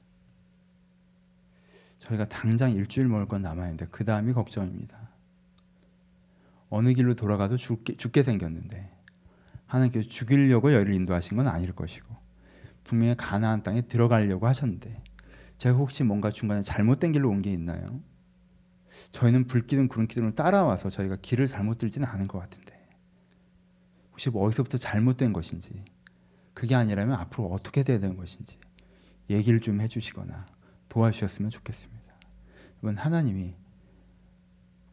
저희가 2.00 2.28
당장 2.28 2.72
일주일 2.72 3.08
먹을 3.08 3.26
건 3.26 3.42
남아있는데 3.42 3.86
그 3.90 4.04
다음이 4.04 4.32
걱정입니다. 4.32 4.98
어느 6.68 6.92
길로 6.92 7.14
돌아가도 7.14 7.56
죽게, 7.56 7.96
죽게 7.96 8.22
생겼는데 8.22 8.90
하나님께서 9.66 10.08
죽이려고 10.08 10.72
여를 10.72 10.92
인도하신 10.92 11.36
건 11.36 11.48
아닐 11.48 11.72
것이고 11.72 12.14
분명히 12.82 13.16
가나안 13.16 13.62
땅에 13.62 13.82
들어가려고 13.82 14.46
하셨는데 14.46 15.02
제가 15.58 15.76
혹시 15.78 16.02
뭔가 16.04 16.30
중간에 16.30 16.62
잘못된 16.62 17.12
길로 17.12 17.30
온 17.30 17.40
게 17.40 17.52
있나요? 17.52 18.00
저희는 19.10 19.46
불기둥 19.46 19.88
구름 19.88 20.06
기둥을 20.06 20.34
따라와서 20.34 20.90
저희가 20.90 21.16
길을 21.16 21.46
잘못 21.46 21.78
들지는 21.78 22.06
않은 22.08 22.28
것 22.28 22.38
같은데 22.38 22.74
혹시 24.10 24.30
뭐 24.30 24.46
어디서부터 24.46 24.78
잘못된 24.78 25.32
것인지 25.32 25.84
그게 26.52 26.74
아니라면 26.74 27.18
앞으로 27.18 27.48
어떻게 27.48 27.82
돼야 27.82 27.98
되는 27.98 28.16
것인지 28.16 28.58
얘기를 29.30 29.60
좀 29.60 29.80
해주시거나 29.80 30.46
도와주셨으면 30.88 31.50
좋겠습니다. 31.50 32.14
여러분 32.82 32.96
하나님이 32.96 33.54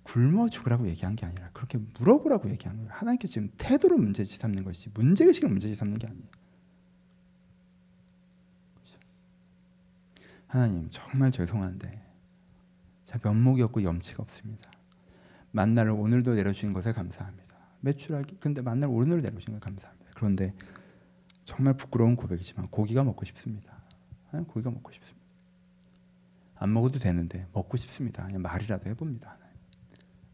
굶어 0.04 0.50
죽으라고 0.50 0.88
얘기한 0.88 1.16
게 1.16 1.26
아니라 1.26 1.50
그렇게 1.54 1.78
물어보라고 2.00 2.50
얘기한 2.50 2.78
거예요. 2.78 2.92
하나님께 2.92 3.28
지금 3.28 3.52
태도를 3.58 3.98
문제지 3.98 4.38
삼는 4.38 4.64
것이 4.64 4.90
문제의식을 4.94 5.48
문제지 5.50 5.76
삼는 5.76 6.00
게 6.00 6.08
아니에요. 6.08 6.28
그렇죠? 8.74 9.00
하나님 10.48 10.90
정말 10.90 11.32
죄송한데 11.32 12.01
자 13.12 13.20
면목이 13.22 13.62
없고 13.64 13.84
염치가 13.84 14.24
없습니다. 14.24 14.72
만나를 15.52 15.92
오늘도 15.92 16.34
내려주신 16.34 16.72
것에 16.72 16.94
감사합니다. 16.94 17.58
매출하기 17.82 18.38
근데 18.40 18.62
만날 18.62 18.90
오늘 18.90 19.22
내려주신 19.22 19.54
것 19.54 19.60
감사합니다. 19.60 20.12
그런데 20.16 20.54
정말 21.44 21.76
부끄러운 21.76 22.16
고백이지만 22.16 22.70
고기가 22.70 23.04
먹고 23.04 23.26
싶습니다. 23.26 23.74
고기가 24.48 24.72
먹고 24.72 24.94
싶습니다. 24.94 25.28
안 26.56 26.72
먹어도 26.72 27.00
되는데 27.00 27.46
먹고 27.52 27.76
싶습니다. 27.76 28.24
그냥 28.24 28.44
말이라도 28.44 28.90
해봅니다. 28.90 29.38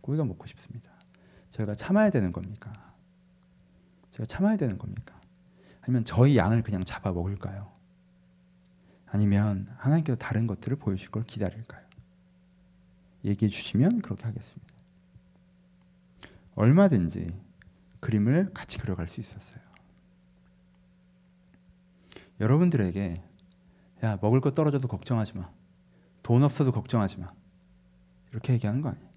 고기가 0.01 0.23
먹고 0.23 0.45
싶습니다. 0.45 0.91
저희가 1.49 1.73
참아야 1.73 2.11
되는 2.11 2.31
겁니까? 2.31 2.93
저희가 4.11 4.27
참아야 4.27 4.55
되는 4.55 4.77
겁니까? 4.77 5.19
아니면 5.81 6.05
저희 6.05 6.37
양을 6.37 6.61
그냥 6.61 6.85
잡아 6.85 7.11
먹을까요? 7.11 7.71
아니면 9.07 9.67
하나님께서 9.77 10.15
다른 10.15 10.45
것들을 10.45 10.77
보여주실 10.77 11.09
걸 11.09 11.23
기다릴까요? 11.23 11.86
얘기해 13.27 13.49
주시면 13.49 14.01
그렇게 14.01 14.23
하겠습니다. 14.25 14.73
얼마든지 16.55 17.31
그림을 17.99 18.51
같이 18.53 18.79
그려갈 18.79 19.07
수 19.07 19.19
있었어요. 19.19 19.59
여러분들에게 22.39 23.21
야 24.03 24.17
먹을 24.21 24.41
거 24.41 24.51
떨어져도 24.51 24.87
걱정하지 24.87 25.37
마. 25.37 25.49
돈 26.23 26.43
없어도 26.43 26.71
걱정하지 26.71 27.19
마. 27.19 27.31
이렇게 28.31 28.53
얘기하는 28.53 28.81
거 28.81 28.89
아니에요. 28.89 29.07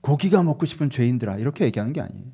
고기가 0.00 0.42
먹고 0.42 0.66
싶은 0.66 0.90
죄인들아 0.90 1.38
이렇게 1.38 1.64
얘기하는 1.64 1.92
게 1.92 2.00
아니에요. 2.00 2.32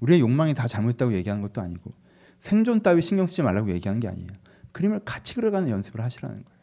우리의 0.00 0.20
욕망이 0.20 0.54
다 0.54 0.66
잘못했다고 0.66 1.12
얘기하는 1.14 1.42
것도 1.42 1.60
아니고 1.60 1.92
생존 2.40 2.82
따위 2.82 3.02
신경 3.02 3.26
쓰지 3.26 3.42
말라고 3.42 3.70
얘기하는 3.70 4.00
게 4.00 4.08
아니에요. 4.08 4.28
그림을 4.72 5.00
같이 5.04 5.34
그려가는 5.34 5.68
연습을 5.68 6.00
하시라는 6.00 6.44
거예요. 6.44 6.53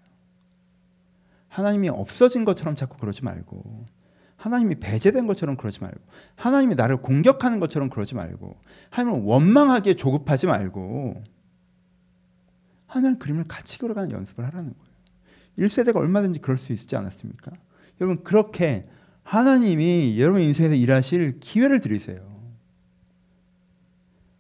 하나님이 1.52 1.90
없어진 1.90 2.46
것처럼 2.46 2.76
자꾸 2.76 2.98
그러지 2.98 3.26
말고 3.26 3.86
하나님이 4.38 4.76
배제된 4.76 5.28
것처럼 5.28 5.58
그러지 5.58 5.82
말고 5.82 6.00
하나님이 6.36 6.76
나를 6.76 7.02
공격하는 7.02 7.60
것처럼 7.60 7.90
그러지 7.90 8.16
말고 8.16 8.56
하나님을 8.90 9.26
원망하기에 9.26 9.96
조급하지 9.96 10.48
말고 10.48 11.22
하나님 12.88 13.20
그림을 13.20 13.46
같이 13.50 13.78
그려가는 13.80 14.12
연습을 14.12 14.46
하라는 14.46 14.74
거예요. 14.74 14.92
1세대가 15.60 15.98
얼마든지 15.98 16.40
그럴 16.40 16.58
수 16.58 16.72
있지 16.72 16.96
않았습니까? 16.96 17.52
여러분 18.00 18.24
그렇게 18.24 18.88
하나님이 19.24 20.20
여러분 20.22 20.42
인생에서 20.42 20.74
일하실 20.74 21.42
기회를 21.42 21.82
드리세요. 21.82 22.32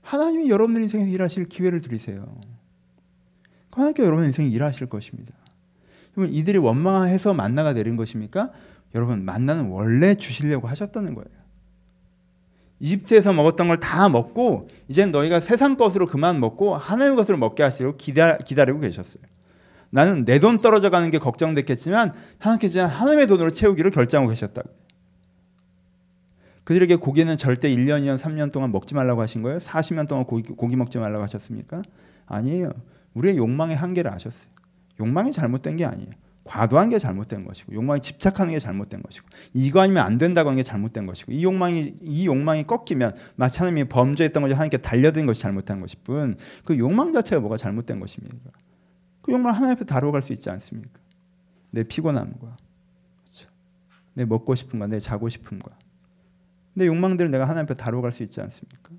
하나님이 0.01 0.49
여러분들 0.49 0.81
인생에서 0.83 1.09
일하실 1.09 1.45
기회를 1.45 1.81
드리세요. 1.81 2.39
하나님께 3.71 4.03
여러분 4.03 4.23
인생에 4.25 4.47
일하실 4.47 4.87
것입니다. 4.87 5.40
그러면 6.13 6.33
이들이 6.33 6.57
원망해서 6.57 7.33
만나가 7.33 7.73
내린 7.73 7.95
것입니까? 7.95 8.51
여러분 8.95 9.23
만나는 9.23 9.69
원래 9.69 10.15
주시려고 10.15 10.67
하셨다는 10.67 11.13
거예요. 11.15 11.27
이집트에서 12.79 13.31
먹었던 13.33 13.67
걸 13.67 13.79
다 13.79 14.09
먹고 14.09 14.67
이젠 14.87 15.11
너희가 15.11 15.39
세상 15.39 15.77
것으로 15.77 16.07
그만 16.07 16.39
먹고 16.39 16.75
하나님 16.75 17.15
것으로 17.15 17.37
먹게 17.37 17.63
하시려고 17.63 17.97
기다, 17.97 18.37
기다리고 18.37 18.79
계셨어요. 18.79 19.23
나는 19.91 20.25
내 20.25 20.39
돈 20.39 20.61
떨어져 20.61 20.89
가는 20.89 21.11
게 21.11 21.17
걱정됐겠지만 21.19 22.13
하나님께서 22.39 22.85
하나님의 22.85 23.27
돈으로 23.27 23.51
채우기를 23.51 23.91
결정하고 23.91 24.29
계셨다고. 24.31 24.69
그들에게 26.63 26.95
고기는 26.95 27.37
절대 27.37 27.69
1년, 27.69 28.01
2년, 28.03 28.17
3년 28.17 28.51
동안 28.51 28.71
먹지 28.71 28.95
말라고 28.95 29.21
하신 29.21 29.41
거예요? 29.41 29.59
40년 29.59 30.07
동안 30.07 30.25
고기, 30.25 30.43
고기 30.53 30.75
먹지 30.75 30.97
말라고 30.99 31.23
하셨습니까? 31.23 31.81
아니에요. 32.27 32.71
우리의 33.13 33.37
욕망의 33.37 33.75
한계를 33.75 34.11
아셨어요. 34.13 34.49
욕망이 35.01 35.31
잘못된 35.31 35.75
게 35.77 35.85
아니에요. 35.85 36.11
과도한 36.43 36.89
게 36.89 36.97
잘못된 36.97 37.45
것이고 37.45 37.73
욕망에 37.73 37.99
집착하는 38.01 38.53
게 38.53 38.59
잘못된 38.59 39.03
것이고 39.03 39.27
이거 39.53 39.79
아니면 39.79 40.03
안 40.03 40.17
된다고 40.17 40.49
하는 40.49 40.57
게 40.57 40.63
잘못된 40.63 41.05
것이고 41.05 41.31
이 41.31 41.43
욕망이 41.43 41.95
이 42.01 42.25
욕망이 42.25 42.65
꺾이면 42.65 43.15
마치 43.35 43.59
하나님이 43.59 43.87
범죄했던 43.89 44.41
것이 44.41 44.53
하나님께 44.53 44.77
달려든 44.77 45.25
것이 45.27 45.41
잘못한 45.41 45.79
것일 45.81 45.99
뿐그 46.03 46.77
욕망 46.77 47.13
자체가 47.13 47.39
뭐가 47.41 47.57
잘못된 47.57 47.99
것입니까? 47.99 48.35
그 49.21 49.31
욕망을 49.31 49.55
하나님 49.55 49.75
앞에 49.75 49.85
다루어 49.85 50.11
갈 50.11 50.23
수 50.23 50.33
있지 50.33 50.49
않습니까? 50.49 50.99
내 51.69 51.83
피곤함과 51.83 52.39
그렇죠? 52.39 53.49
내 54.13 54.25
먹고 54.25 54.55
싶은과 54.55 54.87
내 54.87 54.99
자고 54.99 55.29
싶음과 55.29 55.77
내 56.73 56.87
욕망들을 56.87 57.29
내가 57.29 57.43
하나님 57.45 57.63
앞에 57.63 57.75
다루어 57.75 58.01
갈 58.01 58.11
수 58.11 58.23
있지 58.23 58.41
않습니까? 58.41 58.91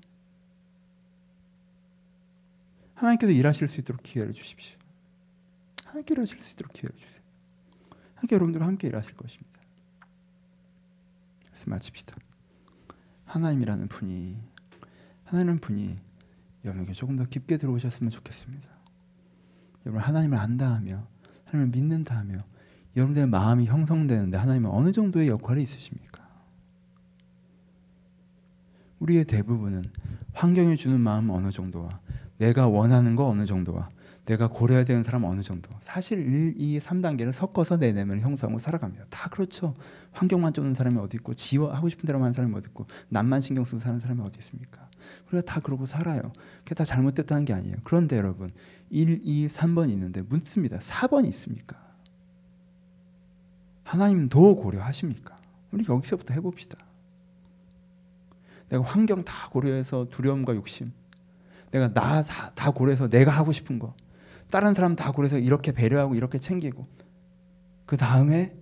하나님께서 2.95 3.33
일하실 3.33 3.67
수 3.67 3.81
있도록 3.81 4.01
기회를 4.01 4.33
주십시오. 4.33 4.77
하나님께 5.93 6.15
일하실 6.15 6.39
수 6.39 6.53
있도록 6.53 6.73
기회를 6.73 6.95
주세요. 6.97 7.21
하나님께 8.15 8.35
여러분들과 8.35 8.65
함께 8.65 8.87
일하실 8.87 9.15
것입니다. 9.15 9.59
그래서 11.45 11.65
마칩시다. 11.67 12.15
하나님이라는 13.25 13.87
분이 13.87 14.37
하나님은 15.25 15.59
분이 15.59 15.95
여러분에게 16.65 16.93
조금 16.93 17.15
더 17.15 17.25
깊게 17.25 17.57
들어오셨으면 17.57 18.09
좋겠습니다. 18.09 18.69
여러분 19.85 20.01
하나님을 20.01 20.37
안다 20.37 20.73
하며 20.73 21.07
하나님을 21.45 21.71
믿는다 21.77 22.17
하며 22.17 22.43
여러분들의 22.95 23.27
마음이 23.27 23.65
형성되는데 23.65 24.37
하나님은 24.37 24.69
어느 24.71 24.91
정도의 24.91 25.27
역할이 25.27 25.61
있으십니까? 25.61 26.27
우리의 28.99 29.25
대부분은 29.25 29.91
환경이 30.33 30.75
주는 30.77 30.99
마음 30.99 31.29
어느 31.29 31.51
정도와 31.51 31.99
내가 32.37 32.67
원하는 32.67 33.15
거 33.15 33.27
어느 33.27 33.45
정도와 33.45 33.89
내가 34.25 34.47
고려해야 34.47 34.85
되는 34.85 35.03
사람 35.03 35.25
어느 35.25 35.41
정도. 35.41 35.69
사실 35.81 36.19
1, 36.19 36.53
2, 36.57 36.79
3단계를 36.79 37.33
섞어서 37.33 37.77
내 37.77 37.91
내면을 37.91 38.21
형성하고 38.21 38.59
살아갑니다. 38.59 39.05
다 39.09 39.29
그렇죠. 39.29 39.75
환경만 40.13 40.53
쫓는 40.53 40.75
사람이 40.75 40.97
어디 40.99 41.17
있고 41.17 41.33
지워 41.33 41.73
하고 41.73 41.89
싶은 41.89 42.05
대로 42.07 42.19
하는 42.19 42.31
사람이 42.31 42.55
어디 42.55 42.67
있고 42.69 42.87
남만 43.09 43.41
신경 43.41 43.65
쓰고 43.65 43.79
사는 43.79 43.99
사람이 43.99 44.21
어디 44.21 44.39
있습니까? 44.39 44.89
우리가 45.27 45.41
다 45.45 45.59
그러고 45.59 45.85
살아요. 45.85 46.31
그게 46.59 46.73
다 46.75 46.85
잘못됐다는 46.85 47.43
게 47.43 47.53
아니에요. 47.53 47.75
그런데 47.83 48.17
여러분 48.17 48.51
1, 48.91 49.19
2, 49.23 49.47
3번 49.49 49.89
있는데 49.89 50.21
묻습니다. 50.21 50.77
4번 50.79 51.27
있습니까? 51.27 51.75
하나님 53.83 54.29
더 54.29 54.55
고려하십니까? 54.55 55.37
우리 55.71 55.85
여기서부터 55.87 56.33
해봅시다. 56.33 56.77
내가 58.69 58.83
환경 58.85 59.23
다 59.25 59.49
고려해서 59.49 60.07
두려움과 60.09 60.55
욕심 60.55 60.93
내가 61.71 61.93
나 61.93 62.23
다 62.55 62.71
고려해서 62.71 63.09
내가 63.09 63.31
하고 63.31 63.51
싶은 63.51 63.77
거 63.79 63.93
다른 64.53 64.75
사람 64.75 64.95
다 64.95 65.11
그래서 65.11 65.39
이렇게 65.39 65.71
배려하고 65.71 66.13
이렇게 66.13 66.37
챙기고 66.37 66.87
그 67.87 67.97
다음에 67.97 68.55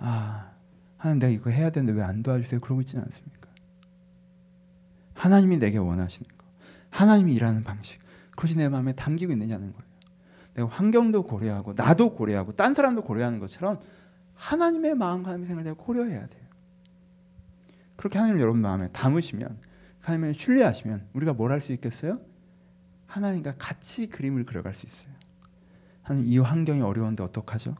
아 0.00 0.50
하나님 0.96 1.20
내가 1.20 1.30
이거 1.32 1.50
해야 1.50 1.70
되는데 1.70 1.92
왜 1.96 2.04
안 2.04 2.24
도와주세요 2.24 2.58
그러고 2.60 2.80
있지는 2.80 3.04
않습니까? 3.04 3.48
하나님이 5.14 5.58
내게 5.58 5.78
원하시는 5.78 6.28
거 6.36 6.44
하나님이 6.90 7.32
일하는 7.32 7.62
방식 7.62 8.00
그것이 8.32 8.56
내 8.56 8.68
마음에 8.68 8.92
담기고 8.92 9.30
있느냐는 9.32 9.72
거예요. 9.72 9.88
내가 10.54 10.68
환경도 10.68 11.22
고려하고 11.22 11.74
나도 11.74 12.16
고려하고 12.16 12.56
딴 12.56 12.74
사람도 12.74 13.02
고려하는 13.02 13.38
것처럼 13.38 13.78
하나님의 14.34 14.96
마음과 14.96 15.30
생각을 15.30 15.62
내가 15.62 15.76
고려해야 15.76 16.26
돼요. 16.26 16.42
그렇게 17.94 18.18
하나님 18.18 18.40
여러분 18.40 18.60
마음에 18.60 18.88
담으시면 18.88 19.58
하나님을 20.00 20.34
신뢰하시면 20.34 21.06
우리가 21.12 21.34
뭘 21.34 21.52
할 21.52 21.60
수 21.60 21.72
있겠어요? 21.72 22.18
하나님과 23.06 23.54
같이 23.58 24.08
그림을 24.08 24.44
그려갈 24.44 24.74
수 24.74 24.86
있어요. 24.86 25.12
하나님 26.02 26.28
이 26.28 26.38
환경이 26.38 26.82
어려운데 26.82 27.22
어떡하죠? 27.22 27.74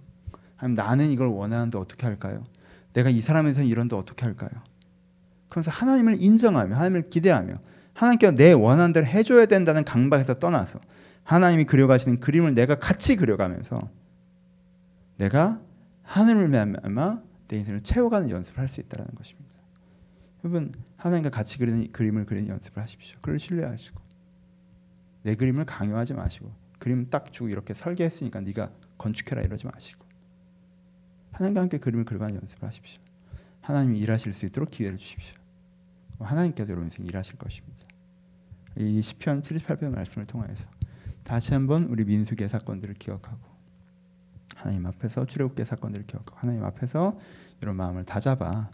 하나님 0.57 0.77
나는 0.77 1.11
이걸 1.11 1.29
원하는데 1.29 1.77
어떻게 1.79 2.07
할까요? 2.07 2.45
내가 2.93 3.11
이 3.11 3.21
사람에서 3.21 3.63
이런데 3.63 3.97
어떻게 3.97 4.25
할까요? 4.25 4.51
그러면서 5.49 5.71
하나님을 5.71 6.17
인정하며 6.21 6.75
하나님을 6.75 7.11
기대하며 7.11 7.59
하나님께서 7.93 8.33
내 8.33 8.53
원하는 8.53 8.93
대로 8.93 9.07
해줘야 9.07 9.47
된다는 9.47 9.85
강박에서 9.85 10.39
떠나서 10.39 10.81
하나님이 11.23 11.65
그려가시는 11.65 12.21
그림을 12.21 12.55
내가 12.55 12.77
같이 12.77 13.17
그려가면서 13.17 13.89
내가 15.17 15.61
하늘을 16.03 16.49
말미암아 16.49 17.23
내 17.49 17.59
인생을 17.59 17.83
채워가는 17.83 18.31
연습을 18.31 18.59
할 18.59 18.69
수 18.69 18.81
있다는 18.81 19.07
것입니다. 19.17 19.51
여러분 20.45 20.73
하나님과 20.97 21.31
같이 21.31 21.59
그리는 21.59 21.91
그림을 21.93 22.27
그리는 22.27 22.49
연습을 22.49 22.83
하십시오. 22.83 23.19
그를 23.23 23.39
신뢰하시고 23.39 24.04
내 25.25 25.35
그림을 25.35 25.65
강요하지 25.65 26.15
마시고 26.15 26.53
그림 26.79 27.09
딱 27.11 27.33
주고 27.33 27.49
이렇게 27.49 27.75
설계했으니까 27.75 28.41
네가 28.43 28.71
건축해라 28.99 29.43
이러지 29.43 29.67
마시고 29.67 30.05
하나님과 31.33 31.63
함께 31.63 31.79
그림을 31.79 32.05
그려가는 32.05 32.37
연습을 32.37 32.69
하십시오. 32.69 33.01
하나님이 33.63 33.99
일하실 33.99 34.35
수 34.35 34.47
있도록 34.47 34.71
기회를 34.71 34.99
주십시오. 34.99 35.37
하나님께서 36.21 36.69
여러분 36.69 36.87
인생 36.87 37.05
일하실 37.07 37.39
것입니다. 37.39 37.85
이 38.77 39.01
시편 39.03 39.43
78편 39.43 39.95
말씀을 39.95 40.27
통하여서 40.27 40.65
다시 41.25 41.55
한번 41.55 41.85
우리 41.85 42.05
민수계 42.05 42.47
사건들을 42.47 42.95
기억하고 42.95 43.41
하나님 44.55 44.87
앞에서 44.87 45.25
출애굽계 45.27 45.65
사건들을 45.65 46.07
기억하고 46.07 46.39
하나님 46.39 46.65
앞에서 46.65 47.19
이런 47.63 47.77
마음을 47.77 48.05
다잡아 48.05 48.71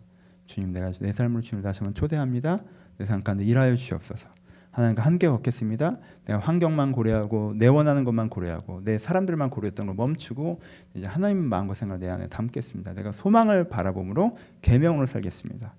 주님 0.47 0.73
내가 0.73 0.91
내 1.01 1.13
삶으로 1.13 1.43
주님을 1.43 1.63
다시 1.63 1.81
한번 1.81 1.95
초대합니다. 1.95 2.59
내 2.99 3.07
삶 3.07 3.23
가운데 3.23 3.45
일하여 3.45 3.77
주시옵소서. 3.77 4.29
하나님과 4.71 5.03
함께 5.03 5.29
걷겠습니다. 5.29 5.97
내가 6.27 6.39
환경만 6.39 6.93
고려하고 6.93 7.55
내 7.57 7.67
원하는 7.67 8.05
것만 8.05 8.31
고려하고 8.31 8.83
내 8.85 8.99
사람들만 8.99 9.51
고려했던 9.51 9.87
걸 9.87 9.95
멈추고 9.97 10.61
이제 10.95 11.07
하나님 11.07 11.39
마음과 11.45 11.75
생각을 11.75 12.01
내 12.01 12.09
안에 12.09 12.29
담겠습니다. 12.29 12.95
내가 12.95 13.13
소망을 13.13 13.69
바라봄으로 13.69 14.37
계명으로 14.63 15.07
살겠습니다. 15.07 15.75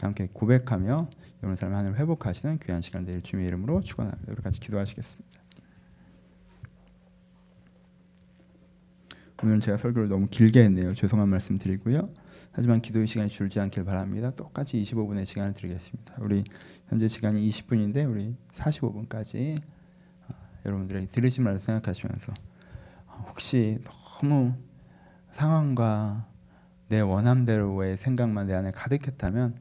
함께 0.00 0.28
고백하며 0.32 1.08
여러분 1.42 1.56
삶을 1.56 1.76
하나님 1.76 1.96
회복하시는 1.96 2.58
귀한 2.58 2.80
시간 2.80 3.04
내일 3.04 3.22
주님의 3.22 3.48
이름으로 3.48 3.80
축원합니다. 3.80 4.32
우리 4.32 4.42
같이 4.42 4.60
기도하시겠습니다. 4.60 5.40
오늘 9.42 9.60
제가 9.60 9.76
설교를 9.78 10.08
너무 10.08 10.26
길게 10.30 10.62
했네요. 10.64 10.94
죄송한 10.94 11.28
말씀 11.28 11.58
드리고요. 11.58 12.08
하지만 12.56 12.80
기도의 12.80 13.06
시간이 13.08 13.28
줄지 13.28 13.58
않길 13.58 13.84
바랍니다. 13.84 14.30
똑같이 14.30 14.80
25분의 14.80 15.24
시간을 15.26 15.54
드리겠습니다. 15.54 16.14
우리 16.20 16.44
현재 16.88 17.08
시간이 17.08 17.46
20분인데 17.48 18.08
우리 18.08 18.36
45분까지 18.54 19.60
어, 19.60 20.34
여러분들에게 20.64 21.06
들으신 21.08 21.42
말을 21.42 21.58
생각하시면서 21.58 22.32
어, 23.08 23.24
혹시 23.28 23.78
너무 24.20 24.54
상황과 25.32 26.26
내 26.88 27.00
원함대로의 27.00 27.96
생각만 27.96 28.46
내 28.46 28.54
안에 28.54 28.70
가득했다면 28.70 29.58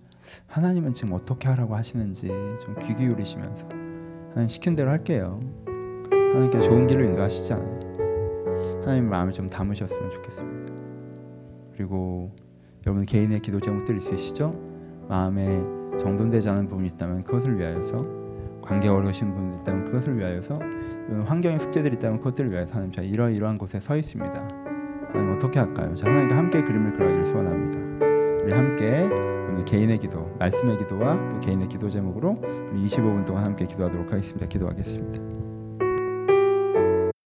하나님은 0.48 0.94
지금 0.94 1.14
어떻게 1.14 1.48
하라고 1.50 1.76
하시는지 1.76 2.28
좀 2.28 2.76
귀 2.80 2.94
기울이시면서 2.94 3.68
하나님 4.30 4.48
시킨 4.48 4.76
대로 4.76 4.92
할게요. 4.92 5.40
하나님께 6.06 6.60
좋은 6.60 6.86
길을 6.86 7.06
인도하시잖아요. 7.08 8.82
하나님 8.82 9.10
마음을 9.10 9.34
좀 9.34 9.48
담으셨으면 9.50 10.12
좋겠습니다. 10.12 10.74
그리고 11.76 12.36
여러분 12.86 13.06
개인의 13.06 13.40
기도 13.40 13.60
제목들 13.60 13.98
있으시죠? 13.98 14.54
마음에 15.08 15.46
정돈되지 16.00 16.50
않은 16.50 16.68
부분이 16.68 16.90
있다면 16.90 17.24
그것을 17.24 17.58
위하여서 17.58 18.06
관계 18.62 18.90
어려우신 18.90 19.34
분들 19.34 19.58
있다면 19.60 19.86
그것을 19.86 20.18
위하여서 20.18 20.60
환경의 21.26 21.60
숙제들이 21.60 21.96
있다면 21.98 22.20
그것들을 22.20 22.52
위하여서 22.52 22.74
하나님 22.74 22.92
자 22.92 23.02
이러이러한 23.02 23.58
곳에 23.58 23.80
서 23.80 23.96
있습니다. 23.96 24.48
하나님 25.12 25.36
어떻게 25.36 25.60
할까요? 25.60 25.94
자 25.96 26.08
하나님과 26.08 26.38
함께 26.38 26.64
그림을 26.64 26.94
그려기를 26.94 27.26
소원합니다. 27.26 27.80
우리 28.44 28.52
함께 28.52 29.04
오늘 29.50 29.64
개인의 29.66 30.00
기도, 30.00 30.36
말씀의 30.40 30.78
기도와 30.78 31.30
또 31.30 31.40
개인의 31.40 31.68
기도 31.68 31.90
제목으로 31.90 32.38
우리 32.72 32.86
25분 32.86 33.26
동안 33.26 33.46
함께 33.46 33.66
기도하도록 33.66 34.12
하겠습니다. 34.12 34.48
기도하겠습니다. 34.48 35.33